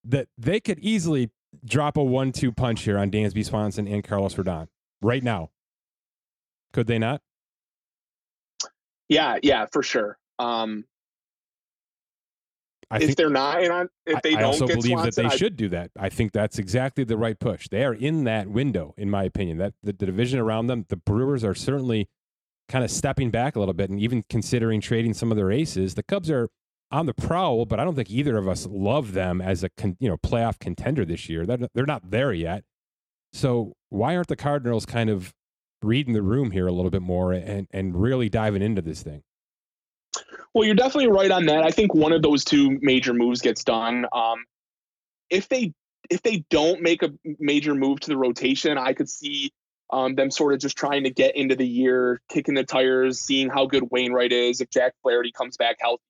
[0.03, 1.29] that they could easily
[1.65, 4.67] drop a one-two punch here on Dansby Swanson and Carlos Rodon
[5.01, 5.49] right now.
[6.73, 7.21] Could they not?
[9.07, 10.17] Yeah, yeah, for sure.
[10.37, 10.85] Um,
[12.91, 14.99] I if think, they're not in on, if they I, don't I also get believe
[14.99, 15.91] Swanson, that they I, should do that.
[15.97, 17.67] I think that's exactly the right push.
[17.67, 19.57] They are in that window, in my opinion.
[19.57, 22.07] That the, the division around them, the Brewers are certainly
[22.67, 25.95] kind of stepping back a little bit, and even considering trading some of their aces.
[25.95, 26.49] The Cubs are
[26.91, 29.95] on the prowl, but I don't think either of us love them as a con,
[29.99, 31.45] you know playoff contender this year.
[31.45, 32.63] They're, they're not there yet.
[33.33, 35.33] So why aren't the Cardinals kind of
[35.81, 39.23] reading the room here a little bit more and and really diving into this thing?
[40.53, 41.63] Well, you're definitely right on that.
[41.63, 44.05] I think one of those two major moves gets done.
[44.11, 44.45] Um,
[45.29, 45.73] if they
[46.09, 49.51] if they don't make a major move to the rotation, I could see
[49.91, 53.49] um, them sort of just trying to get into the year, kicking the tires, seeing
[53.49, 56.03] how good Wainwright is, if Jack Flaherty comes back healthy,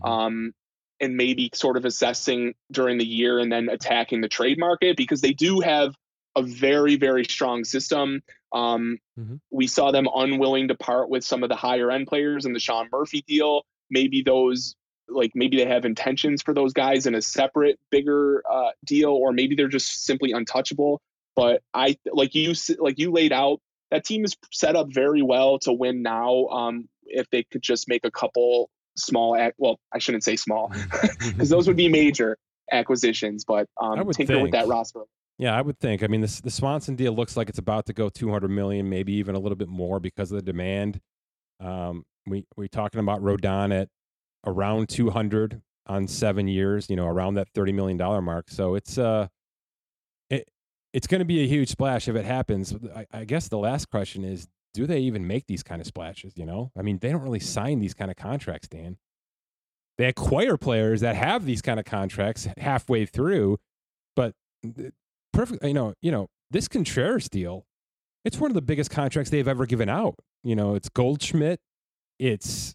[0.00, 0.08] mm-hmm.
[0.08, 0.52] um,
[1.00, 5.20] and maybe sort of assessing during the year and then attacking the trade market because
[5.20, 5.94] they do have
[6.36, 8.22] a very very strong system.
[8.52, 9.36] Um, mm-hmm.
[9.50, 12.60] We saw them unwilling to part with some of the higher end players in the
[12.60, 13.64] Sean Murphy deal.
[13.90, 14.74] Maybe those,
[15.08, 19.32] like, maybe they have intentions for those guys in a separate, bigger uh, deal, or
[19.32, 21.00] maybe they're just simply untouchable.
[21.34, 25.58] But I, like you, like you laid out, that team is set up very well
[25.60, 26.46] to win now.
[26.46, 30.72] Um, if they could just make a couple small, ac- well, I shouldn't say small,
[31.26, 32.38] because those would be major
[32.72, 33.44] acquisitions.
[33.44, 34.42] But um, tinker think.
[34.42, 35.02] with that roster.
[35.38, 36.02] Yeah, I would think.
[36.02, 39.12] I mean, the, the Swanson deal looks like it's about to go 200 million, maybe
[39.14, 41.00] even a little bit more because of the demand.
[41.60, 43.88] Um, we we're talking about Rodon at
[44.46, 48.48] around 200 on seven years, you know, around that 30 million dollar mark.
[48.48, 49.28] So it's uh,
[50.30, 50.48] it
[50.92, 52.74] it's going to be a huge splash if it happens.
[52.94, 56.34] I, I guess the last question is, do they even make these kind of splashes?
[56.36, 58.98] You know, I mean, they don't really sign these kind of contracts, Dan.
[59.96, 63.56] They acquire players that have these kind of contracts halfway through,
[64.14, 64.34] but
[65.32, 65.64] perfect.
[65.64, 67.64] You know, you know this Contreras deal.
[68.24, 70.16] It's one of the biggest contracts they've ever given out.
[70.44, 71.60] You know, it's Goldschmidt,
[72.18, 72.74] it's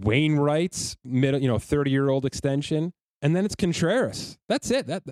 [0.00, 4.38] Wainwright's middle, you know, thirty year old extension, and then it's Contreras.
[4.48, 4.86] That's it.
[4.86, 5.02] That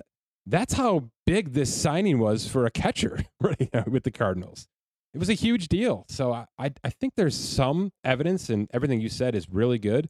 [0.47, 4.67] that's how big this signing was for a catcher right, with the Cardinals.
[5.13, 6.05] It was a huge deal.
[6.09, 10.09] So I, I, I think there's some evidence, and everything you said is really good,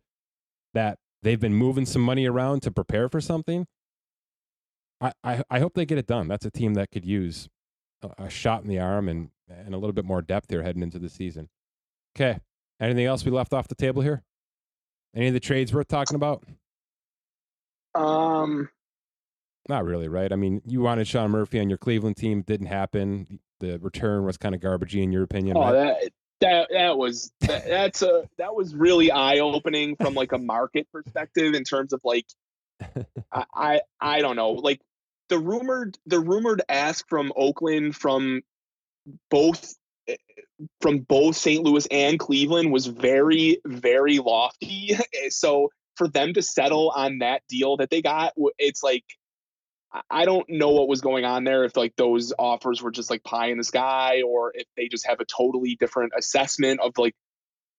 [0.73, 3.67] that they've been moving some money around to prepare for something.
[5.01, 6.27] I, I, I hope they get it done.
[6.27, 7.49] That's a team that could use
[8.01, 10.81] a, a shot in the arm and, and a little bit more depth here heading
[10.81, 11.49] into the season.
[12.15, 12.39] Okay.
[12.79, 14.23] Anything else we left off the table here?
[15.15, 16.43] Any of the trades worth talking about?
[17.93, 18.69] Um,
[19.69, 20.31] not really, right?
[20.31, 23.39] I mean, you wanted Sean Murphy on your Cleveland team, didn't happen.
[23.59, 25.57] The return was kind of garbagey in your opinion.
[25.57, 25.73] Oh, right?
[25.73, 26.09] that
[26.41, 30.87] that that was that, that's a that was really eye opening from like a market
[30.91, 32.25] perspective in terms of like
[33.31, 34.81] I, I I don't know like
[35.29, 38.41] the rumored the rumored ask from Oakland from
[39.31, 39.75] both
[40.09, 40.17] eh,
[40.81, 41.63] from both St.
[41.63, 44.97] Louis and Cleveland was very very lofty.
[45.29, 49.05] so for them to settle on that deal that they got, it's like
[50.09, 51.65] I don't know what was going on there.
[51.65, 55.07] If like those offers were just like pie in the sky, or if they just
[55.07, 57.15] have a totally different assessment of like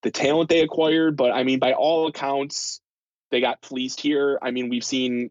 [0.03, 1.17] the talent they acquired.
[1.17, 2.81] But I mean, by all accounts,
[3.31, 4.39] they got fleeced here.
[4.41, 5.31] I mean, we've seen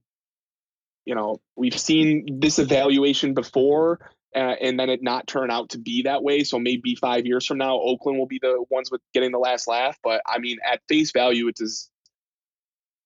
[1.05, 3.99] you know, we've seen this evaluation before.
[4.36, 6.43] Uh, and then it not turn out to be that way.
[6.43, 9.67] So maybe five years from now, Oakland will be the ones with getting the last
[9.67, 9.95] laugh.
[10.03, 11.91] But I mean, at face value, it does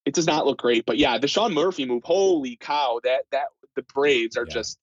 [0.08, 0.86] it does not look great.
[0.86, 2.98] But yeah, the Sean Murphy move, holy cow!
[3.04, 4.54] That that the Braves are yeah.
[4.54, 4.78] just,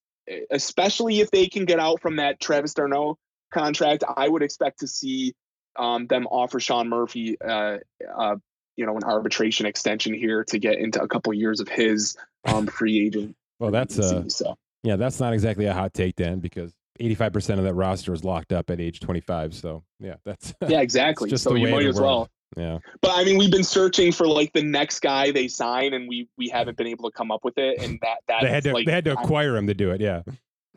[0.52, 3.18] especially if they can get out from that Travis d'Arnaud
[3.52, 5.34] contract, I would expect to see
[5.78, 7.78] um, them offer Sean Murphy, uh,
[8.16, 8.36] uh,
[8.76, 12.16] you know, an arbitration extension here to get into a couple years of his
[12.46, 13.36] um, free agent.
[13.60, 14.56] well, that's uh, so.
[14.84, 18.54] yeah, that's not exactly a hot take then because 85% of that roster is locked
[18.54, 19.56] up at age 25.
[19.56, 21.32] So yeah, that's yeah, exactly.
[21.32, 22.30] just so the you might as well.
[22.58, 22.80] Yeah.
[23.02, 26.30] But I mean, we've been searching for like the next guy they sign, and we
[26.38, 27.82] we haven't been able to come up with it.
[27.82, 30.02] And that that they had to like, they had to acquire him to do it.
[30.02, 30.22] Yeah.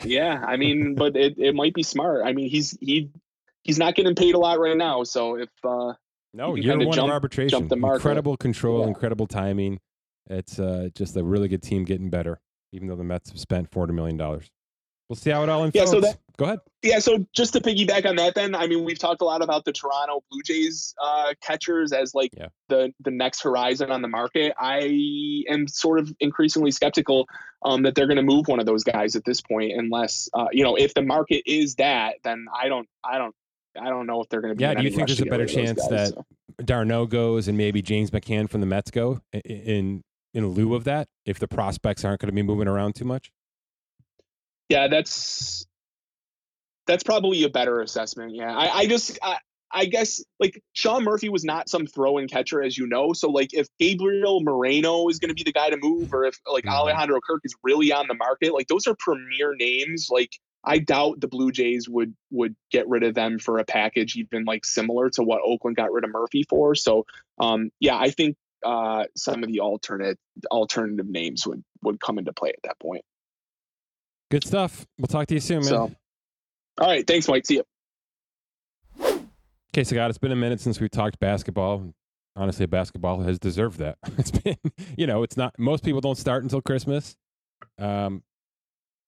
[0.04, 2.24] Yeah, I mean, but it, it might be smart.
[2.24, 3.10] I mean, he's he
[3.62, 5.02] he's not getting paid a lot right now.
[5.04, 5.94] So if uh
[6.34, 8.88] no, you are one jump, of arbitration, incredible control, yeah.
[8.88, 9.80] incredible timing.
[10.30, 12.40] It's uh just a really good team getting better,
[12.72, 14.50] even though the Mets have spent four hundred million dollars.
[15.09, 15.74] We'll see how it all unfolds.
[15.74, 16.61] Yeah, so that, Go ahead.
[16.84, 19.64] Yeah, so just to piggyback on that, then I mean, we've talked a lot about
[19.64, 22.46] the Toronto Blue Jays uh, catchers as like yeah.
[22.68, 24.52] the the next horizon on the market.
[24.56, 27.26] I am sort of increasingly skeptical
[27.62, 30.46] um, that they're going to move one of those guys at this point, unless uh,
[30.52, 33.34] you know, if the market is that, then I don't, I don't,
[33.76, 34.62] I don't know if they're going to be.
[34.62, 36.24] Yeah, do you think there's a better chance guys, that so.
[36.64, 40.04] d'Arnaud goes and maybe James McCann from the Mets go in
[40.34, 43.32] in lieu of that if the prospects aren't going to be moving around too much?
[44.68, 45.66] Yeah, that's
[46.86, 48.34] that's probably a better assessment.
[48.34, 49.38] Yeah, I, I just I,
[49.70, 53.12] I guess like Sean Murphy was not some throw-in catcher, as you know.
[53.12, 56.38] So like if Gabriel Moreno is going to be the guy to move, or if
[56.50, 56.74] like mm-hmm.
[56.74, 60.08] Alejandro Kirk is really on the market, like those are premier names.
[60.10, 60.32] Like
[60.64, 64.44] I doubt the Blue Jays would would get rid of them for a package even
[64.44, 66.74] like similar to what Oakland got rid of Murphy for.
[66.74, 67.06] So
[67.38, 70.18] um yeah, I think uh some of the alternate
[70.50, 73.04] alternative names would would come into play at that point.
[74.31, 74.87] Good stuff.
[74.99, 75.64] We'll talk to you soon, man.
[75.64, 75.93] So,
[76.79, 77.07] all right.
[77.07, 77.47] Thanks, Mike.
[77.47, 77.64] See you.
[79.72, 81.93] Okay, so God, it's been a minute since we talked basketball.
[82.37, 83.99] Honestly, basketball has deserved that.
[84.18, 84.57] It's been,
[84.97, 87.16] you know, it's not, most people don't start until Christmas.
[87.79, 88.22] Um,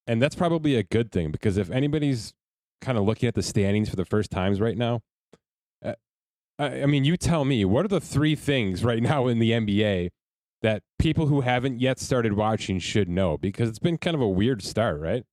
[0.07, 2.35] and that's probably a good thing because if anybody's
[2.81, 5.01] kind of looking at the standings for the first times right now,
[5.85, 5.95] uh,
[6.59, 9.53] I, I mean, you tell me, what are the three things right now in the
[9.53, 10.11] NBA
[10.63, 14.29] that people who haven't yet started watching should know because it's been kind of a
[14.29, 15.25] weird start, right?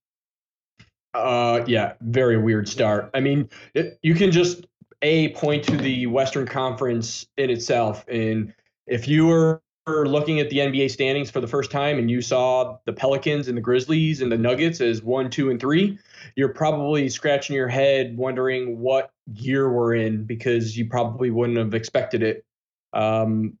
[1.14, 3.10] Uh, yeah, very weird start.
[3.14, 4.66] I mean, it, you can just
[5.02, 8.52] a point to the Western Conference in itself, and
[8.86, 12.76] if you were looking at the NBA standings for the first time and you saw
[12.84, 15.98] the Pelicans and the Grizzlies and the Nuggets as one, two, and three,
[16.36, 21.74] you're probably scratching your head wondering what year we're in because you probably wouldn't have
[21.74, 22.44] expected it.
[22.92, 23.58] Um,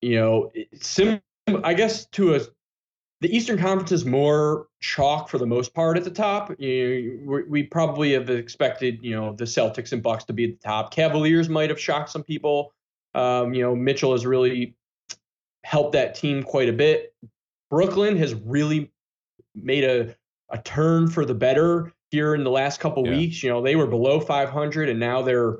[0.00, 1.20] you know, sim-
[1.64, 2.40] I guess to a
[3.20, 6.52] the Eastern Conference is more chalk for the most part at the top.
[6.60, 10.60] You know, we probably have expected, you know, the Celtics and Bucks to be at
[10.60, 10.92] the top.
[10.92, 12.72] Cavaliers might have shocked some people.
[13.14, 14.76] Um, you know, Mitchell has really
[15.64, 17.12] helped that team quite a bit.
[17.70, 18.92] Brooklyn has really
[19.54, 20.14] made a
[20.50, 23.16] a turn for the better here in the last couple yeah.
[23.16, 23.42] weeks.
[23.42, 25.58] You know, they were below 500 and now they're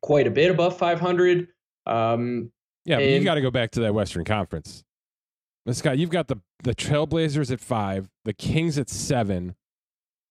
[0.00, 1.48] quite a bit above 500.
[1.86, 2.50] Um,
[2.88, 4.84] yeah, but you got to go back to that Western Conference.
[5.70, 9.54] Scott, you've got the the Trailblazers at five, the Kings at seven,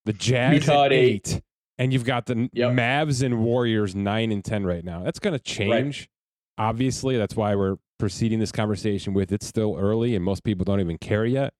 [0.05, 1.41] the Jazz Utah at eight, eight,
[1.77, 2.71] and you've got the yep.
[2.71, 5.03] Mavs and Warriors nine and ten right now.
[5.03, 6.09] That's going to change.
[6.57, 6.69] Right.
[6.69, 10.79] Obviously, that's why we're proceeding this conversation with it's still early and most people don't
[10.79, 11.53] even care yet.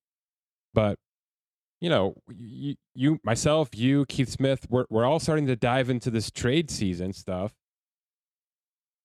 [0.73, 0.97] But
[1.79, 6.09] you know, you, you myself, you, Keith Smith, we're we're all starting to dive into
[6.09, 7.53] this trade season stuff.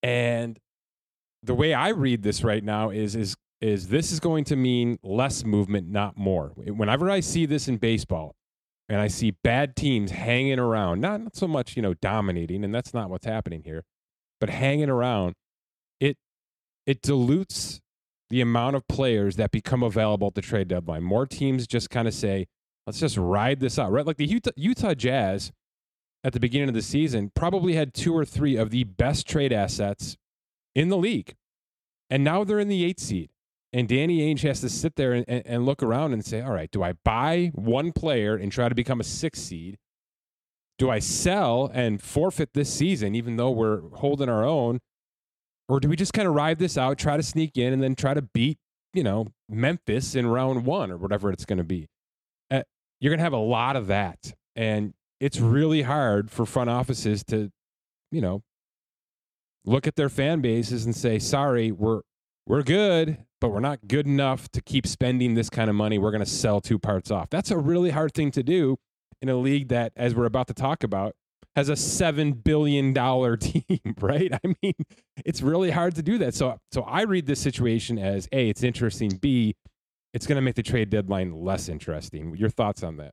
[0.03, 0.59] And
[1.43, 4.99] the way I read this right now is is is this is going to mean
[5.03, 6.53] less movement, not more.
[6.57, 8.35] Whenever I see this in baseball
[8.89, 12.75] and I see bad teams hanging around, not, not so much, you know, dominating, and
[12.75, 13.85] that's not what's happening here,
[14.41, 15.35] but hanging around,
[16.01, 16.17] it
[16.87, 17.81] it dilutes
[18.31, 21.05] the amount of players that become available at the trade deadline.
[21.05, 22.47] More teams just kind of say,
[22.87, 23.93] let's just ride this out.
[23.93, 24.07] Right?
[24.07, 25.53] Like the Utah, Utah Jazz
[26.25, 29.53] at the beginning of the season probably had two or three of the best trade
[29.53, 30.17] assets
[30.75, 31.35] in the league.
[32.11, 33.31] And now they're in the eighth seed.
[33.73, 36.71] And Danny Ainge has to sit there and, and, look around and say, all right,
[36.71, 39.79] do I buy one player and try to become a six seed?
[40.79, 44.81] Do I sell and forfeit this season, even though we're holding our own?
[45.69, 47.95] Or do we just kind of ride this out, try to sneak in, and then
[47.95, 48.59] try to beat,
[48.93, 51.89] you know, Memphis in round one or whatever it's going to be?
[52.51, 52.63] Uh,
[53.01, 54.35] you're going to have a lot of that.
[54.55, 57.51] And it's really hard for front offices to,
[58.11, 58.43] you know,
[59.65, 62.01] look at their fan bases and say, sorry, we're
[62.47, 65.99] we're good, but we're not good enough to keep spending this kind of money.
[65.99, 67.31] We're going to sell two parts off.
[67.31, 68.79] That's a really hard thing to do
[69.21, 71.15] in a league that, as we're about to talk about,
[71.55, 74.33] has a seven billion dollar team, right?
[74.33, 74.75] I mean,
[75.25, 76.35] it's really hard to do that.
[76.35, 79.11] So, so I read this situation as a, it's interesting.
[79.21, 79.55] B,
[80.13, 82.35] it's going to make the trade deadline less interesting.
[82.37, 83.13] Your thoughts on that?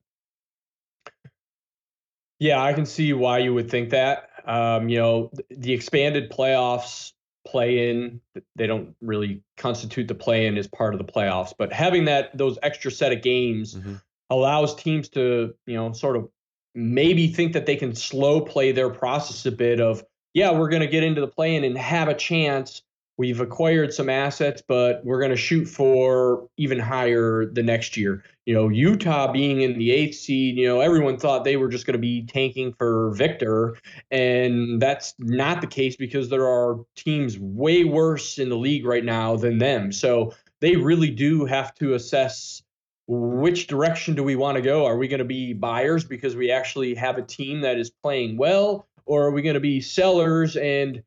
[2.39, 4.28] Yeah, I can see why you would think that.
[4.45, 7.13] Um, you know, the expanded playoffs
[7.47, 8.21] play in,
[8.55, 12.37] they don't really constitute the play in as part of the playoffs, but having that
[12.37, 13.95] those extra set of games mm-hmm.
[14.29, 16.29] allows teams to, you know, sort of
[16.75, 20.81] maybe think that they can slow play their process a bit of, yeah, we're going
[20.81, 22.83] to get into the play in and have a chance
[23.19, 28.23] We've acquired some assets, but we're going to shoot for even higher the next year.
[28.50, 31.86] You know, Utah being in the eighth seed, you know, everyone thought they were just
[31.86, 33.78] going to be tanking for Victor.
[34.10, 39.06] And that's not the case because there are teams way worse in the league right
[39.06, 39.91] now than them.
[39.91, 42.64] So they really do have to assess
[43.06, 44.84] which direction do we want to go?
[44.84, 48.36] Are we going to be buyers because we actually have a team that is playing
[48.36, 48.88] well?
[49.06, 51.04] Or are we going to be sellers and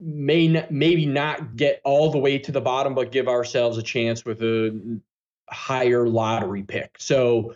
[0.00, 3.82] may not, maybe not get all the way to the bottom, but give ourselves a
[3.82, 5.00] chance with a
[5.50, 6.96] higher lottery pick.
[6.98, 7.54] So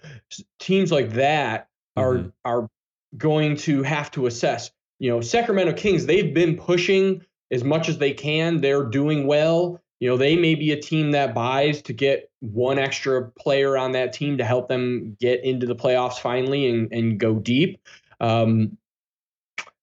[0.58, 2.28] teams like that are mm-hmm.
[2.44, 2.68] are
[3.16, 4.70] going to have to assess.
[4.98, 8.60] You know, Sacramento Kings, they've been pushing as much as they can.
[8.60, 9.80] They're doing well.
[10.00, 13.92] You know, they may be a team that buys to get one extra player on
[13.92, 17.80] that team to help them get into the playoffs finally and, and go deep.
[18.20, 18.78] Um,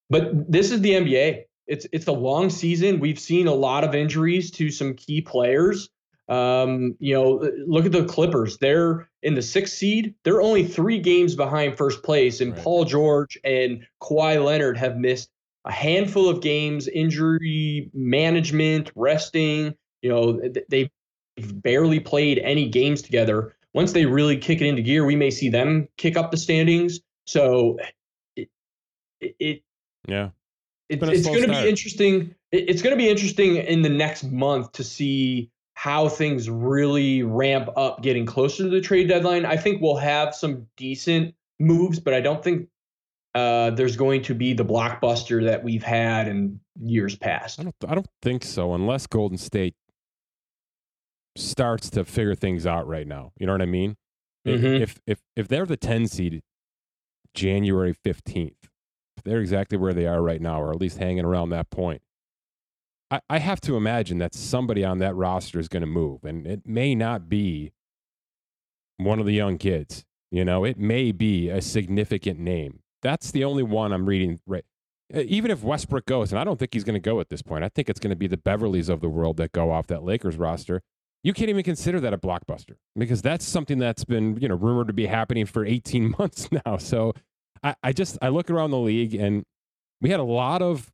[0.09, 1.45] but this is the NBA.
[1.67, 2.99] It's it's a long season.
[2.99, 5.89] We've seen a lot of injuries to some key players.
[6.29, 8.57] Um, you know, look at the Clippers.
[8.59, 10.13] They're in the sixth seed.
[10.23, 12.61] They're only three games behind first place, and right.
[12.61, 15.29] Paul George and Kawhi Leonard have missed
[15.65, 19.75] a handful of games, injury management, resting.
[20.01, 20.89] You know, they've
[21.37, 23.55] barely played any games together.
[23.73, 26.99] Once they really kick it into gear, we may see them kick up the standings.
[27.25, 27.77] So
[28.35, 28.49] it,
[29.19, 29.63] it
[30.07, 30.29] yeah
[30.89, 32.35] it's, it's going to be interesting.
[32.51, 37.69] It's going to be interesting in the next month to see how things really ramp
[37.77, 39.45] up getting closer to the trade deadline.
[39.45, 42.67] I think we'll have some decent moves, but I don't think
[43.33, 47.61] uh, there's going to be the blockbuster that we've had in years past.
[47.61, 47.75] I don't.
[47.87, 49.73] I don't think so, unless Golden State
[51.37, 53.31] starts to figure things out right now.
[53.37, 53.95] You know what I mean?
[54.45, 54.83] Mm-hmm.
[54.83, 56.41] If if if they're the ten seed,
[57.33, 58.67] January fifteenth,
[59.23, 62.01] they're exactly where they are right now, or at least hanging around that point.
[63.11, 66.45] I, I have to imagine that somebody on that roster is going to move, and
[66.45, 67.71] it may not be
[68.97, 70.05] one of the young kids.
[70.31, 72.81] You know, it may be a significant name.
[73.01, 74.65] That's the only one I'm reading right.
[75.11, 77.63] Even if Westbrook goes, and I don't think he's going to go at this point,
[77.63, 80.03] I think it's going to be the Beverleys of the world that go off that
[80.03, 80.81] Lakers roster.
[81.23, 84.87] You can't even consider that a blockbuster because that's something that's been, you know, rumored
[84.87, 86.77] to be happening for 18 months now.
[86.77, 87.13] So
[87.63, 89.43] I, I just I look around the league and
[89.99, 90.91] we had a lot of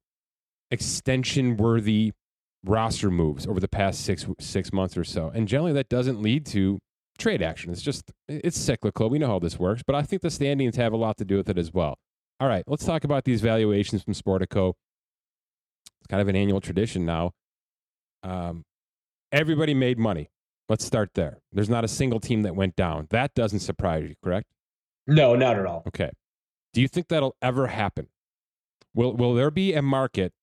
[0.72, 2.14] extension worthy
[2.64, 6.46] roster moves over the past six six months or so, and generally that doesn't lead
[6.48, 6.80] to
[7.18, 7.72] trade action.
[7.72, 9.10] It's just it's cyclical.
[9.10, 11.38] We know how this works, but I think the standings have a lot to do
[11.38, 11.98] with it as well.
[12.40, 14.74] All right, let's talk about these valuations from Sportico.
[16.00, 17.32] It's kind of an annual tradition now.
[18.24, 18.64] Um,
[19.32, 20.30] everybody made money.
[20.68, 21.40] Let's start there.
[21.52, 23.08] There's not a single team that went down.
[23.12, 24.48] That doesn't surprise you, correct?
[25.08, 25.84] No, not at all.
[25.88, 26.10] Okay.
[26.74, 28.08] Do you think that'll ever happen?
[28.94, 30.34] Will will there be a market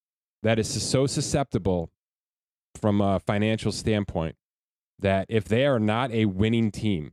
[0.43, 1.91] that is so susceptible
[2.81, 4.37] from a financial standpoint
[4.99, 7.13] that if they are not a winning team,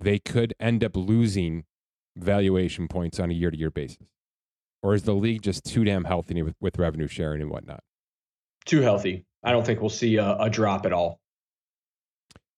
[0.00, 1.64] they could end up losing
[2.16, 4.08] valuation points on a year to year basis?
[4.82, 7.80] Or is the league just too damn healthy with, with revenue sharing and whatnot?
[8.64, 9.24] Too healthy.
[9.42, 11.20] I don't think we'll see a, a drop at all.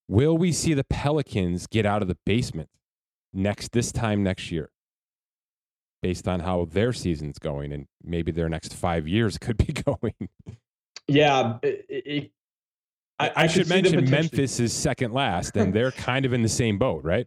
[0.08, 2.70] Will we see the Pelicans get out of the basement
[3.32, 4.70] next this time next year?
[6.02, 10.28] Based on how their season's going and maybe their next five years could be going.
[11.06, 11.58] Yeah.
[11.62, 12.30] It, it,
[13.18, 16.48] I, I, I should mention Memphis is second last, and they're kind of in the
[16.48, 17.26] same boat, right?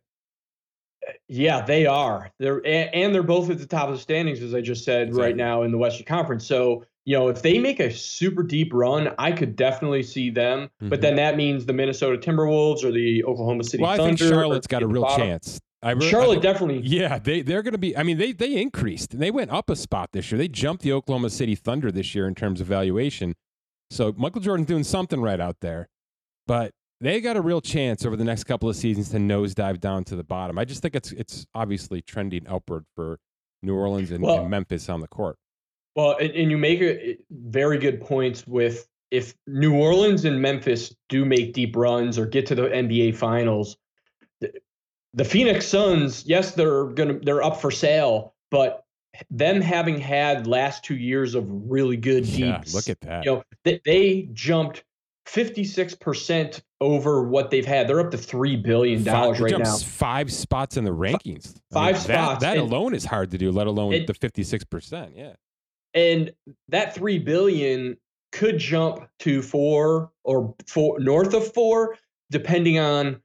[1.27, 2.31] Yeah, they are.
[2.39, 5.23] They're and they're both at the top of the standings, as I just said, exactly.
[5.23, 6.45] right now in the Western Conference.
[6.45, 10.65] So you know, if they make a super deep run, I could definitely see them.
[10.65, 10.89] Mm-hmm.
[10.89, 14.13] But then that means the Minnesota Timberwolves or the Oklahoma City well, Thunder.
[14.13, 15.59] I think Charlotte's got a real chance.
[15.83, 16.81] I re- Charlotte I, definitely.
[16.83, 17.97] Yeah, they they're going to be.
[17.97, 19.17] I mean, they they increased.
[19.17, 20.37] They went up a spot this year.
[20.37, 23.35] They jumped the Oklahoma City Thunder this year in terms of valuation.
[23.89, 25.89] So Michael Jordan's doing something right out there,
[26.47, 26.71] but
[27.01, 30.15] they got a real chance over the next couple of seasons to nosedive down to
[30.15, 30.59] the bottom.
[30.59, 33.17] I just think it's it's obviously trending upward for
[33.63, 35.37] New Orleans and, well, and Memphis on the court.
[35.95, 40.95] Well, and, and you make a very good points with if New Orleans and Memphis
[41.09, 43.77] do make deep runs or get to the NBA finals,
[45.13, 48.85] the Phoenix Suns, yes, they're gonna they're up for sale, but
[49.29, 53.25] them having had last two years of really good deep, Yeah, look at that.
[53.25, 54.83] you know, they, they jumped
[55.27, 57.87] 56% over what they've had.
[57.87, 59.75] They're up to three billion dollars right now.
[59.77, 61.55] five spots in the rankings.
[61.71, 64.63] five that, spots, That and- alone is hard to do, let alone It- the fifty-six
[64.63, 65.13] percent.
[65.15, 65.33] Yeah.
[65.93, 66.31] And
[66.69, 67.97] that 3 billion
[68.31, 71.97] could jump to 4 or 4 north of 4
[72.31, 73.21] depending on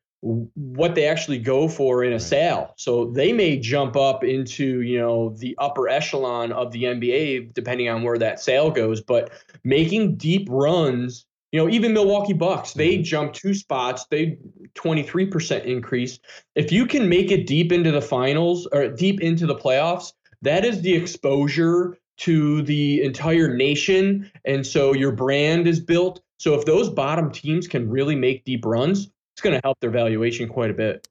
[0.54, 2.74] what they actually go for in a sale.
[2.76, 7.88] So they may jump up into, you know, the upper echelon of the NBA depending
[7.88, 9.30] on where that sale goes, but
[9.64, 13.04] making deep runs you know, even Milwaukee Bucks, they Mhm.
[13.04, 14.04] jumped two spots.
[14.10, 14.36] They
[14.74, 16.18] 23% increase.
[16.54, 20.12] If you can make it deep into the finals or deep into the playoffs,
[20.42, 24.30] that is the exposure to the entire nation.
[24.44, 26.20] And so your brand is built.
[26.38, 29.90] So if those bottom teams can really make deep runs, it's going to help their
[29.90, 31.06] valuation quite a bit.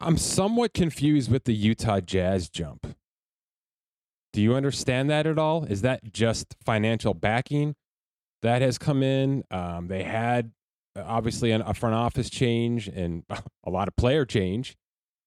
[0.00, 2.96] I'm somewhat confused with the Utah Jazz jump.
[4.32, 5.64] Do you understand that at all?
[5.64, 7.74] Is that just financial backing
[8.42, 9.44] that has come in?
[9.50, 10.52] Um, they had
[10.96, 13.24] uh, obviously an, a front office change and
[13.64, 14.76] a lot of player change.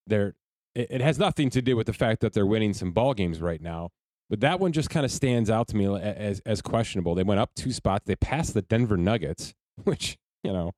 [0.07, 0.33] They're,
[0.73, 3.41] it, it has nothing to do with the fact that they're winning some ball games
[3.41, 3.89] right now.
[4.29, 7.13] But that one just kind of stands out to me as as questionable.
[7.13, 8.05] They went up two spots.
[8.07, 9.53] They passed the Denver Nuggets,
[9.83, 10.71] which you know,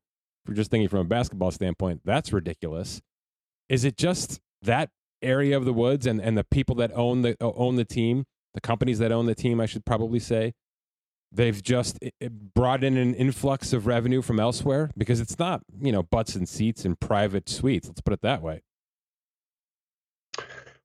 [0.53, 3.01] just thinking from a basketball standpoint, that's ridiculous.
[3.69, 4.89] Is it just that
[5.21, 8.25] area of the woods and, and the people that own the uh, own the team,
[8.53, 10.53] the companies that own the team, I should probably say,
[11.31, 11.99] they've just
[12.53, 16.47] brought in an influx of revenue from elsewhere because it's not you know butts and
[16.47, 17.87] seats and private suites.
[17.87, 18.61] Let's put it that way.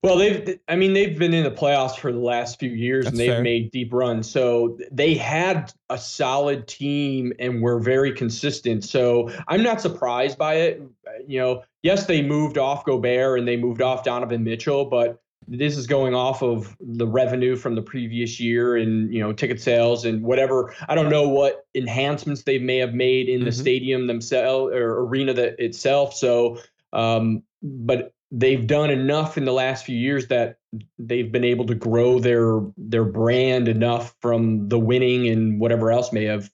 [0.02, 3.12] Well, they've, I mean, they've been in the playoffs for the last few years That's
[3.12, 3.42] and they've fair.
[3.42, 4.30] made deep runs.
[4.30, 8.82] So they had a solid team and were very consistent.
[8.84, 10.82] So I'm not surprised by it.
[11.26, 15.76] You know, yes, they moved off Gobert and they moved off Donovan Mitchell, but this
[15.76, 20.06] is going off of the revenue from the previous year and, you know, ticket sales
[20.06, 20.74] and whatever.
[20.88, 23.60] I don't know what enhancements they may have made in the Mhm.
[23.60, 26.14] stadium themselves or arena that itself.
[26.14, 26.58] So,
[26.94, 30.56] um, but they've done enough in the last few years that
[30.98, 36.12] they've been able to grow their their brand enough from the winning and whatever else
[36.12, 36.50] may have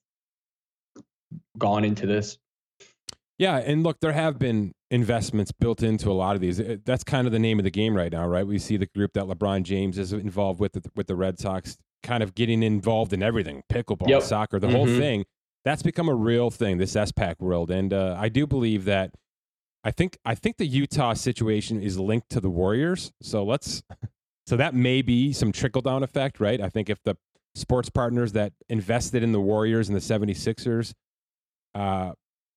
[1.59, 2.39] gone into this.
[3.39, 6.61] Yeah, and look, there have been investments built into a lot of these.
[6.85, 8.47] That's kind of the name of the game right now, right?
[8.47, 12.22] We see the group that LeBron James is involved with with the Red Sox, kind
[12.22, 14.22] of getting involved in everything, pickleball, Yep.
[14.22, 14.99] soccer, the whole Mhm.
[14.99, 15.24] thing.
[15.64, 19.11] That's become a real thing, this SPAC world, and uh, I do believe that.
[19.87, 23.12] I think I think the Utah situation is linked to the Warriors.
[23.22, 23.84] So let's
[24.49, 26.61] so that may be some trickle down effect, right?
[26.61, 27.16] I think if the
[27.55, 30.93] sports partners that invested in the Warriors and the 76ers
[31.76, 32.12] uh,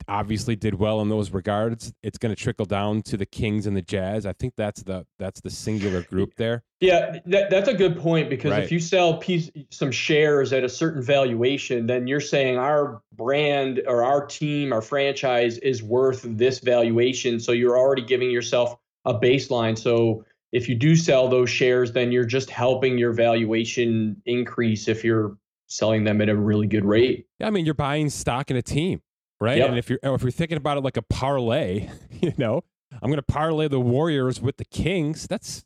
[0.10, 1.94] obviously did well in those regards.
[2.04, 4.26] It's going to trickle down to the Kings and the Jazz.
[4.26, 6.64] I think that's the that's the singular group there.
[6.82, 8.64] Yeah, that, that's a good point because Right.
[8.64, 13.82] if you sell piece some shares at a certain valuation, then you're saying our brand
[13.86, 17.40] or our team, our franchise is worth this valuation.
[17.40, 19.78] So you're already giving yourself a baseline.
[19.78, 25.04] So if you do sell those shares, then you're just helping your valuation increase if
[25.04, 25.38] you're
[25.68, 27.28] selling them at a really good rate.
[27.40, 29.02] Yeah, I mean, you're buying stock in a team,
[29.42, 29.58] right?
[29.58, 29.70] Yep.
[29.70, 31.90] And if you're if you're thinking about it like a parlay,
[32.22, 32.64] you know,
[33.02, 35.28] I'm going to parlay the Warriors with the Kings.
[35.28, 35.64] That's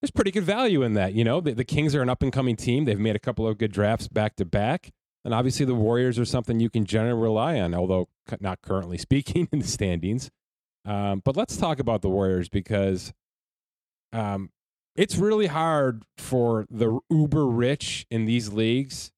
[0.00, 1.14] there's pretty good value in that.
[1.14, 2.84] You know, the, the Kings are an up and coming team.
[2.84, 4.92] They've made a couple of good drafts back to back.
[5.24, 8.08] And obviously, the Warriors are something you can generally rely on, although
[8.40, 10.30] not currently speaking in the standings.
[10.84, 13.14] Um, but let's talk about the Warriors because
[14.12, 14.50] um,
[14.96, 19.10] it's really hard for the uber rich in these leagues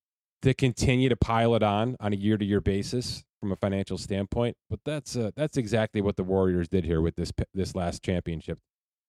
[0.43, 3.99] to continue to pile it on on a year to year basis from a financial
[3.99, 4.57] standpoint.
[4.69, 8.59] But that's uh, that's exactly what the Warriors did here with this this last championship.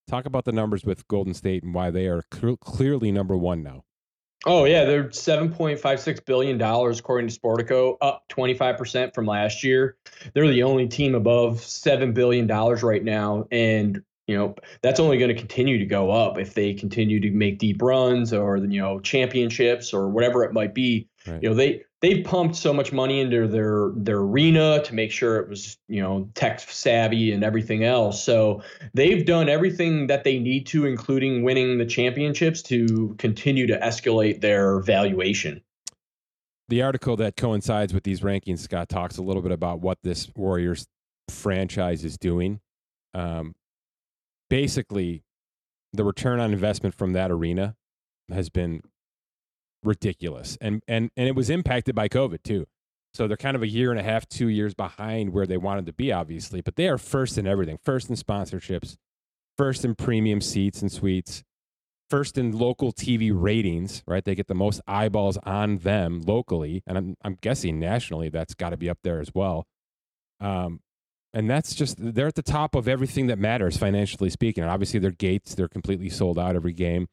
[0.08, 3.64] Talk about the numbers with Golden State and why they are cl- clearly number one
[3.64, 3.84] now.
[4.46, 8.78] Oh yeah, they're seven point five six billion dollars according to Sportico, up twenty five
[8.78, 9.98] percent from last year.
[10.34, 15.18] They're the only team above seven billion dollars right now, and you know that's only
[15.18, 18.80] going to continue to go up if they continue to make deep runs or you
[18.80, 21.10] know championships or whatever it might be.
[21.28, 21.42] Right.
[21.44, 25.38] You know they they've pumped so much money into their their arena to make sure
[25.38, 28.24] it was you know tech savvy and everything else.
[28.24, 28.62] So
[28.94, 34.42] they've done everything that they need to, including winning the championships, to continue to escalate
[34.42, 35.62] their valuation.
[36.70, 40.30] The article that coincides with these rankings, Scott, talks a little bit about what this
[40.36, 40.86] Warriors
[41.30, 42.60] franchise is doing.
[43.14, 43.56] Um,
[44.50, 45.24] basically,
[45.94, 47.76] the return on investment from that arena
[48.30, 48.82] has been
[49.88, 52.68] ridiculous, and and and it was impacted by COVID too.
[53.14, 55.88] So they're kind of a year and a half, two years behind where they wanted
[55.88, 56.62] to be, obviously.
[56.62, 58.96] But they are first in everything first in sponsorships,
[59.58, 61.44] first in premium seats and suites,
[62.10, 64.24] first in local TV ratings, right?
[64.24, 66.84] They get the most eyeballs on them locally.
[66.86, 69.66] And I'm, I'm guessing nationally, that's got to be up there as well.
[70.40, 70.82] Um,
[71.34, 74.64] and that's just, they're at the top of everything that matters financially speaking.
[74.64, 77.08] And obviously, their gates, they're completely sold out every game.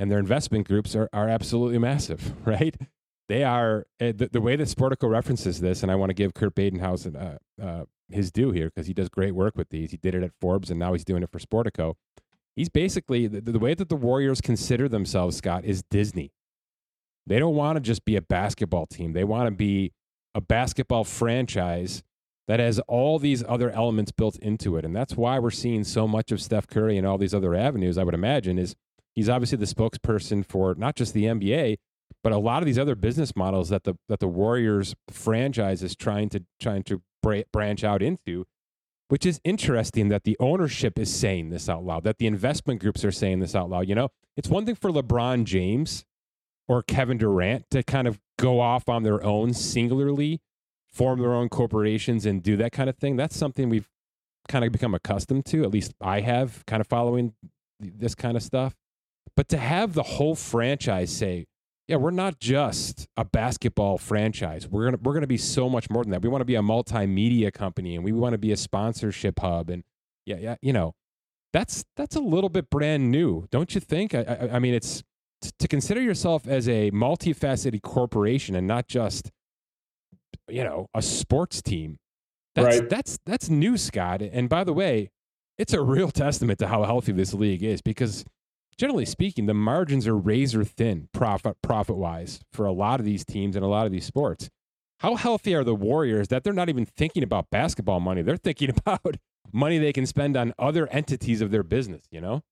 [0.00, 2.74] And their investment groups are, are absolutely massive, right?
[3.28, 6.34] They are, uh, the, the way that Sportico references this, and I want to give
[6.34, 9.92] Kurt Badenhausen uh, uh, his due here because he does great work with these.
[9.92, 11.94] He did it at Forbes and now he's doing it for Sportico
[12.56, 16.32] he's basically the, the way that the Warriors consider themselves, Scott, is Disney.
[17.26, 19.12] They don't want to just be a basketball team.
[19.12, 19.92] They want to be
[20.34, 22.02] a basketball franchise
[22.48, 24.84] that has all these other elements built into it.
[24.84, 27.96] And that's why we're seeing so much of Steph Curry and all these other avenues,
[27.96, 28.74] I would imagine, is
[29.20, 31.76] he's obviously the spokesperson for not just the NBA,
[32.22, 35.94] but a lot of these other business models that the that the Warriors franchise is
[35.94, 37.02] trying to trying to
[37.52, 38.46] branch out into
[39.08, 43.04] which is interesting that the ownership is saying this out loud, that the investment groups
[43.04, 43.88] are saying this out loud.
[43.88, 46.04] You know, it's one thing for LeBron James
[46.68, 50.40] or Kevin Durant to kind of go off on their own singularly,
[50.92, 53.16] form their own corporations and do that kind of thing.
[53.16, 53.88] That's something we've
[54.46, 57.34] kind of become accustomed to, at least I have, kind of following
[57.80, 58.76] this kind of stuff.
[59.40, 61.46] But to have the whole franchise say,
[61.88, 64.68] yeah, we're not just a basketball franchise.
[64.68, 66.20] We're gonna we're gonna be so much more than that.
[66.20, 69.70] We want to be a multimedia company, and we want to be a sponsorship hub.
[69.70, 69.82] And
[70.26, 70.92] yeah, yeah, you know,
[71.54, 74.14] that's that's a little bit brand new, don't you think?
[74.14, 75.02] I, I, I mean, it's
[75.58, 79.30] to consider yourself as a multifaceted corporation and not just
[80.50, 81.96] you know a sports team.
[82.56, 82.90] That's right.
[82.90, 84.20] that's that's new, Scott.
[84.20, 85.08] And by the way,
[85.56, 88.26] it's a real testament to how healthy this league is because
[88.80, 93.26] generally speaking, the margins are razor thin profit profit wise for a lot of these
[93.26, 94.48] teams and a lot of these sports.
[95.00, 98.22] How healthy are the Warriors that they're not even thinking about basketball money?
[98.22, 99.18] They're thinking about
[99.52, 102.42] money they can spend on other entities of their business, you know?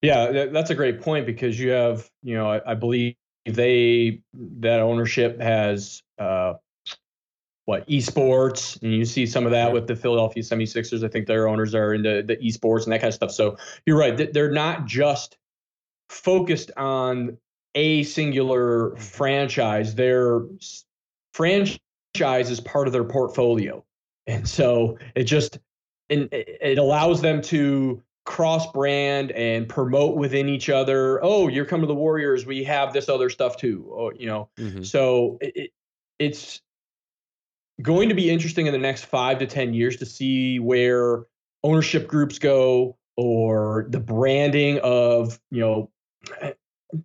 [0.00, 3.14] Yeah, that's a great point because you have, you know, I, I believe
[3.44, 6.54] they that ownership has uh
[7.66, 8.80] what esports?
[8.82, 11.94] And you see some of that with the Philadelphia 76ers I think their owners are
[11.94, 13.30] into the esports and that kind of stuff.
[13.30, 13.56] So
[13.86, 15.38] you're right they're not just
[16.08, 17.38] focused on
[17.74, 19.94] a singular franchise.
[19.94, 20.42] Their
[21.32, 21.80] franchise
[22.50, 23.84] is part of their portfolio.
[24.26, 25.58] And so it just
[26.10, 31.22] and it allows them to cross brand and promote within each other.
[31.24, 32.44] Oh you're coming to the warriors.
[32.44, 33.90] We have this other stuff too.
[33.90, 34.50] Oh, you know?
[34.58, 34.82] Mm-hmm.
[34.82, 35.70] so it,
[36.18, 36.60] it's
[37.82, 41.24] going to be interesting in the next five to 10 years to see where
[41.62, 45.90] ownership groups go or the branding of, you know,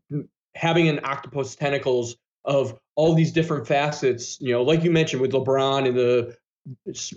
[0.55, 2.15] having an octopus tentacles
[2.45, 6.37] of all these different facets, you know, like you mentioned with LeBron and the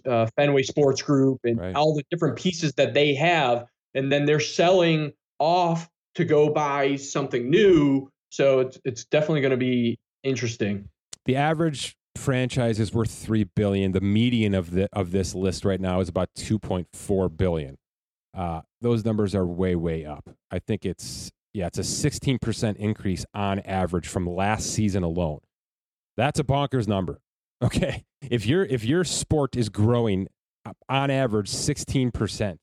[0.06, 1.74] uh, Fenway Sports Group and right.
[1.74, 3.66] all the different pieces that they have.
[3.94, 8.10] And then they're selling off to go buy something new.
[8.30, 10.88] So it's, it's definitely going to be interesting.
[11.24, 13.92] The average franchise is worth three billion.
[13.92, 17.76] The median of the of this list right now is about two point four billion.
[18.34, 20.30] Uh, those numbers are way way up.
[20.50, 25.40] I think it's yeah, it's a sixteen percent increase on average from last season alone.
[26.16, 27.18] That's a bonkers number.
[27.62, 30.26] Okay, if your if your sport is growing
[30.88, 32.58] on average sixteen percent,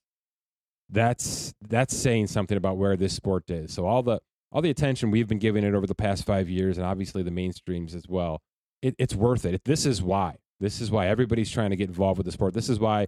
[0.89, 3.74] that's that's saying something about where this sport is.
[3.74, 4.20] So all the
[4.51, 7.32] all the attention we've been giving it over the past five years, and obviously the
[7.32, 8.41] mainstreams as well,
[8.82, 9.62] it, it's worth it.
[9.66, 10.38] This is why.
[10.60, 12.54] This is why everybody's trying to get involved with the sport.
[12.54, 13.08] This is why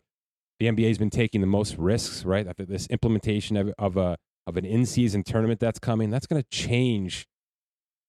[0.60, 2.48] the NBA has been taking the most risks, right?
[2.48, 4.18] After this implementation of, of a
[4.48, 7.28] of an in-season tournament that's coming, that's going to change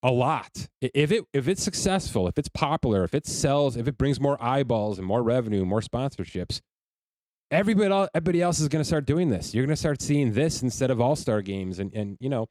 [0.01, 0.67] a lot.
[0.81, 4.41] If it if it's successful, if it's popular, if it sells, if it brings more
[4.43, 6.61] eyeballs and more revenue, more sponsorships,
[7.51, 9.53] everybody everybody else is going to start doing this.
[9.53, 12.47] You're going to start seeing this instead of all-star games and and you know,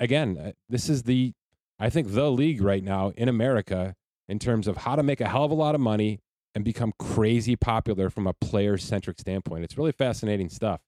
[0.00, 1.32] again, uh, this is the
[1.78, 3.94] I think the league right now in America
[4.28, 6.20] in terms of how to make a hell of a lot of money
[6.54, 9.62] and become crazy popular from a player centric standpoint.
[9.62, 10.80] It's really fascinating stuff.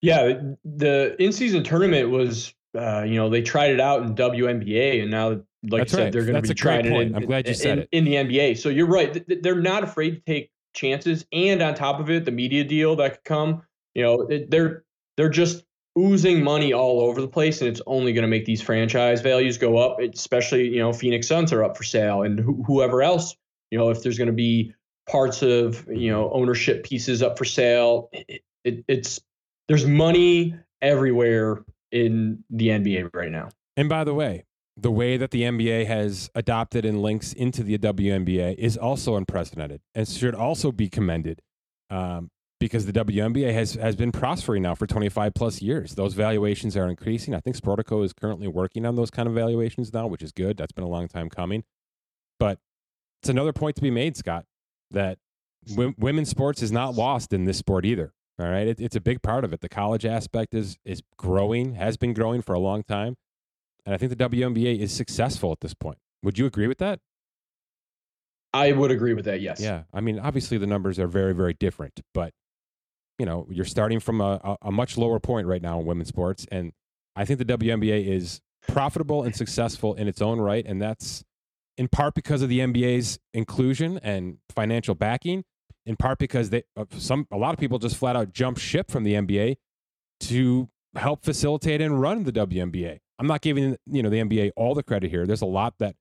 [0.00, 5.02] Yeah, the in season tournament was, uh, you know, they tried it out in WNBA,
[5.02, 5.28] and now,
[5.68, 6.12] like That's I said, right.
[6.12, 6.92] they're going to be trying it.
[6.92, 8.58] In, I'm glad you said in, it in the NBA.
[8.58, 12.30] So you're right; they're not afraid to take chances, and on top of it, the
[12.30, 13.62] media deal that could come.
[13.94, 14.84] You know, they're
[15.16, 15.64] they're just
[15.98, 19.58] oozing money all over the place, and it's only going to make these franchise values
[19.58, 19.98] go up.
[20.00, 23.36] Especially, you know, Phoenix Suns are up for sale, and wh- whoever else,
[23.70, 24.74] you know, if there's going to be
[25.08, 29.20] parts of you know ownership pieces up for sale, it, it, it's
[29.68, 33.48] there's money everywhere in the NBA right now.
[33.76, 34.44] And by the way,
[34.76, 39.80] the way that the NBA has adopted and links into the WNBA is also unprecedented
[39.94, 41.40] and should also be commended
[41.90, 42.30] um,
[42.62, 45.96] because the WNBA has, has been prospering now for 25 plus years.
[45.96, 47.34] Those valuations are increasing.
[47.34, 50.58] I think Sportico is currently working on those kind of valuations now, which is good.
[50.58, 51.64] That's been a long time coming.
[52.38, 52.60] But
[53.20, 54.44] it's another point to be made, Scott,
[54.92, 55.18] that
[55.70, 58.12] w- women's sports is not lost in this sport either.
[58.38, 59.60] All right, it, it's a big part of it.
[59.60, 63.16] The college aspect is is growing, has been growing for a long time,
[63.84, 65.98] and I think the WNBA is successful at this point.
[66.22, 67.00] Would you agree with that?
[68.54, 69.40] I would agree with that.
[69.40, 69.60] Yes.
[69.60, 69.82] Yeah.
[69.92, 72.32] I mean, obviously the numbers are very, very different, but
[73.18, 76.46] you know, you're starting from a, a, much lower point right now in women's sports,
[76.50, 76.72] and
[77.14, 81.24] I think the WNBA is profitable and successful in its own right, and that's
[81.76, 85.44] in part because of the NBA's inclusion and financial backing,
[85.86, 88.90] in part because they uh, some a lot of people just flat out jump ship
[88.90, 89.56] from the NBA
[90.20, 92.98] to help facilitate and run the WNBA.
[93.18, 95.26] I'm not giving you know the NBA all the credit here.
[95.26, 95.96] There's a lot that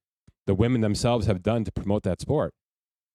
[0.47, 2.53] the women themselves have done to promote that sport,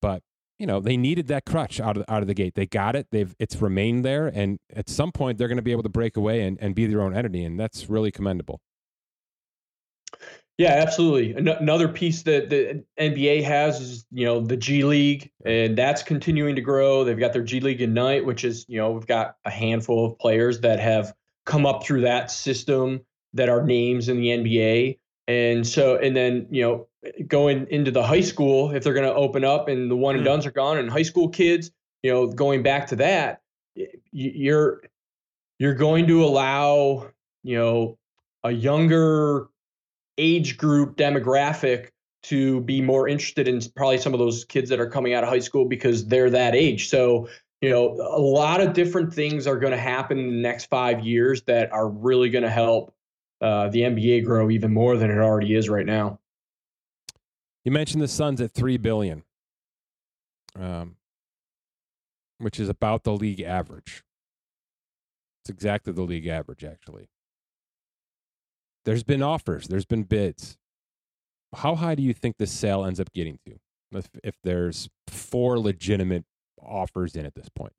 [0.00, 0.22] but
[0.58, 2.54] you know they needed that crutch out of out of the gate.
[2.54, 3.08] They got it.
[3.10, 6.16] They've it's remained there, and at some point they're going to be able to break
[6.16, 8.60] away and, and be their own entity, and that's really commendable.
[10.58, 11.34] Yeah, absolutely.
[11.34, 16.56] Another piece that the NBA has is, you know, the G League, and that's continuing
[16.56, 17.04] to grow.
[17.04, 20.18] They've got their G League Ignite, which is, you know, we've got a handful of
[20.18, 21.12] players that have
[21.44, 23.04] come up through that system
[23.34, 24.98] that are names in the NBA.
[25.28, 26.88] And so, and then, you know,
[27.26, 30.22] going into the high school, if they're going to open up and the one and
[30.22, 30.32] hmm.
[30.32, 31.70] dones are gone, and high school kids,
[32.02, 33.40] you know, going back to that,
[34.12, 34.82] you're
[35.58, 37.08] you're going to allow,
[37.42, 37.98] you know,
[38.44, 39.48] a younger
[40.18, 41.90] age group demographic
[42.24, 45.30] to be more interested in probably some of those kids that are coming out of
[45.30, 46.88] high school because they're that age.
[46.88, 47.28] So,
[47.60, 51.04] you know, a lot of different things are going to happen in the next five
[51.04, 52.92] years that are really going to help
[53.40, 56.18] uh, the NBA grow even more than it already is right now.
[57.66, 59.24] You mentioned the Suns at three billion,
[60.54, 60.94] um,
[62.38, 64.04] which is about the league average.
[65.42, 67.08] It's exactly the league average, actually.
[68.84, 70.56] There's been offers, there's been bids.
[71.56, 73.58] How high do you think this sale ends up getting to
[73.90, 76.24] if, if there's four legitimate
[76.62, 77.72] offers in at this point?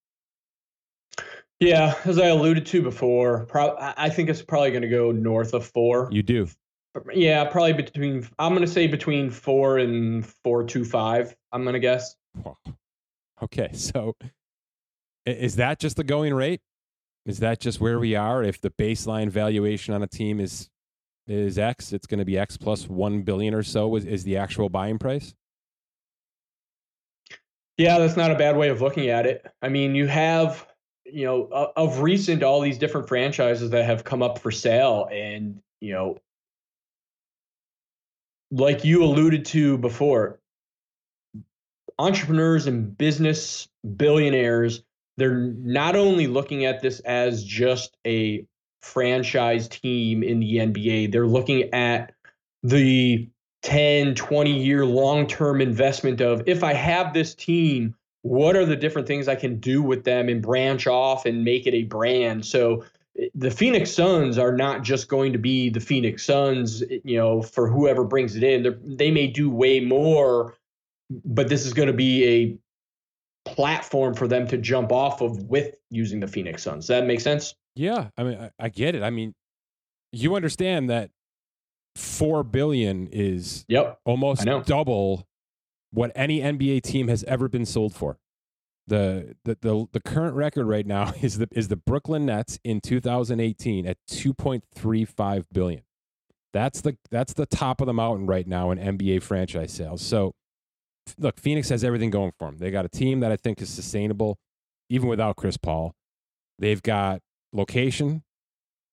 [1.62, 5.54] Yeah, as I alluded to before, pro- I think it's probably going to go north
[5.54, 6.10] of four.
[6.12, 6.50] You do?
[7.14, 8.28] Yeah, probably between.
[8.39, 11.36] I'm going to say between four and four two five.
[11.52, 12.16] I'm going to guess.
[13.41, 14.16] Okay, so
[15.26, 16.62] is that just the going rate?
[17.26, 18.41] Is that just where we are?
[18.41, 20.70] If the baseline valuation on a team is
[21.28, 24.38] is X, it's going to be X plus 1 billion or so is, is the
[24.38, 25.34] actual buying price?
[27.78, 29.45] Yeah, that's not a bad way of looking at it.
[29.62, 30.66] I mean, you have,
[31.06, 35.08] you know, of recent, all these different franchises that have come up for sale.
[35.12, 36.18] And, you know,
[38.52, 40.39] like you alluded to before,
[42.00, 44.84] entrepreneurs and business billionaires,
[45.18, 48.45] they're not only looking at this as just a
[48.82, 51.12] franchise team in the NBA.
[51.12, 52.14] They're looking at
[52.64, 53.30] the
[53.64, 58.76] 10, 20 year long term investment of if I have this team, what are the
[58.76, 62.45] different things I can do with them and branch off and make it a brand?
[62.45, 62.86] So
[63.34, 67.68] the Phoenix Suns are not just going to be the Phoenix Suns, you know, for
[67.68, 68.63] whoever brings it in.
[68.63, 70.55] They're, they may do way more,
[71.09, 72.57] but this is going to be a
[73.49, 76.86] platform for them to jump off of with using the Phoenix Suns.
[76.86, 77.55] Does that make sense?
[77.76, 79.03] Yeah, I mean, I, I get it.
[79.03, 79.34] I mean,
[80.11, 81.11] you understand that
[81.95, 85.28] four billion is yep almost double
[85.91, 88.20] what any NBA team has ever been sold for.
[88.88, 93.86] The, the the current record right now is the is the Brooklyn Nets in 2018
[93.86, 95.82] at 2.35 billion.
[96.54, 100.02] That's the that's the top of the mountain right now in NBA franchise sales.
[100.02, 100.34] So
[101.18, 102.58] look, Phoenix has everything going for them.
[102.58, 104.38] They got a team that I think is sustainable
[104.90, 105.94] even without Chris Paul.
[106.60, 107.22] They've got
[107.54, 108.24] location.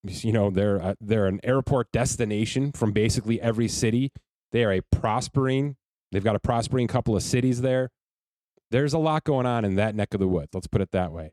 [0.03, 4.13] You know, they're uh, they're an airport destination from basically every city.
[4.53, 5.77] They are a prospering.
[6.13, 7.91] They've got a prospering couple of cities there.
[8.75, 10.49] There's a lot going on in that neck of the woods.
[10.53, 11.33] Let's put it that way.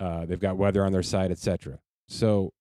[0.00, 1.80] Uh, they've got weather on their side, etc.
[2.08, 2.54] So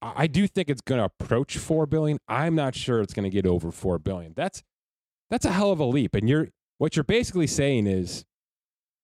[0.00, 2.20] I do think it's going to approach four billion.
[2.28, 4.32] I'm not sure it's going to get over four billion.
[4.36, 4.62] That's
[5.28, 6.14] that's a hell of a leap.
[6.14, 8.24] And you're what you're basically saying is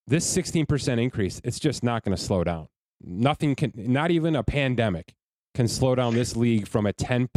[0.07, 1.41] this 16% increase.
[1.43, 2.67] It's just not going to slow down.
[3.01, 5.15] Nothing can, not even a pandemic,
[5.53, 7.27] can slow down this league from a 10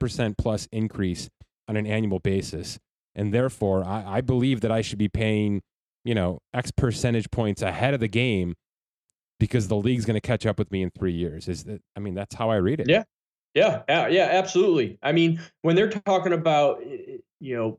[0.00, 1.28] percent plus increase
[1.68, 2.78] on an annual basis.
[3.14, 5.60] And therefore, I, I believe that I should be paying,
[6.04, 8.54] you know, X percentage points ahead of the game
[9.38, 11.48] because the league's going to catch up with me in three years.
[11.48, 11.82] Is that?
[11.96, 12.88] I mean, that's how I read it.
[12.88, 13.04] Yeah,
[13.54, 14.28] Yeah, yeah, Yeah.
[14.32, 14.98] absolutely.
[15.02, 17.78] I mean, when they're talking about eh, eh, you know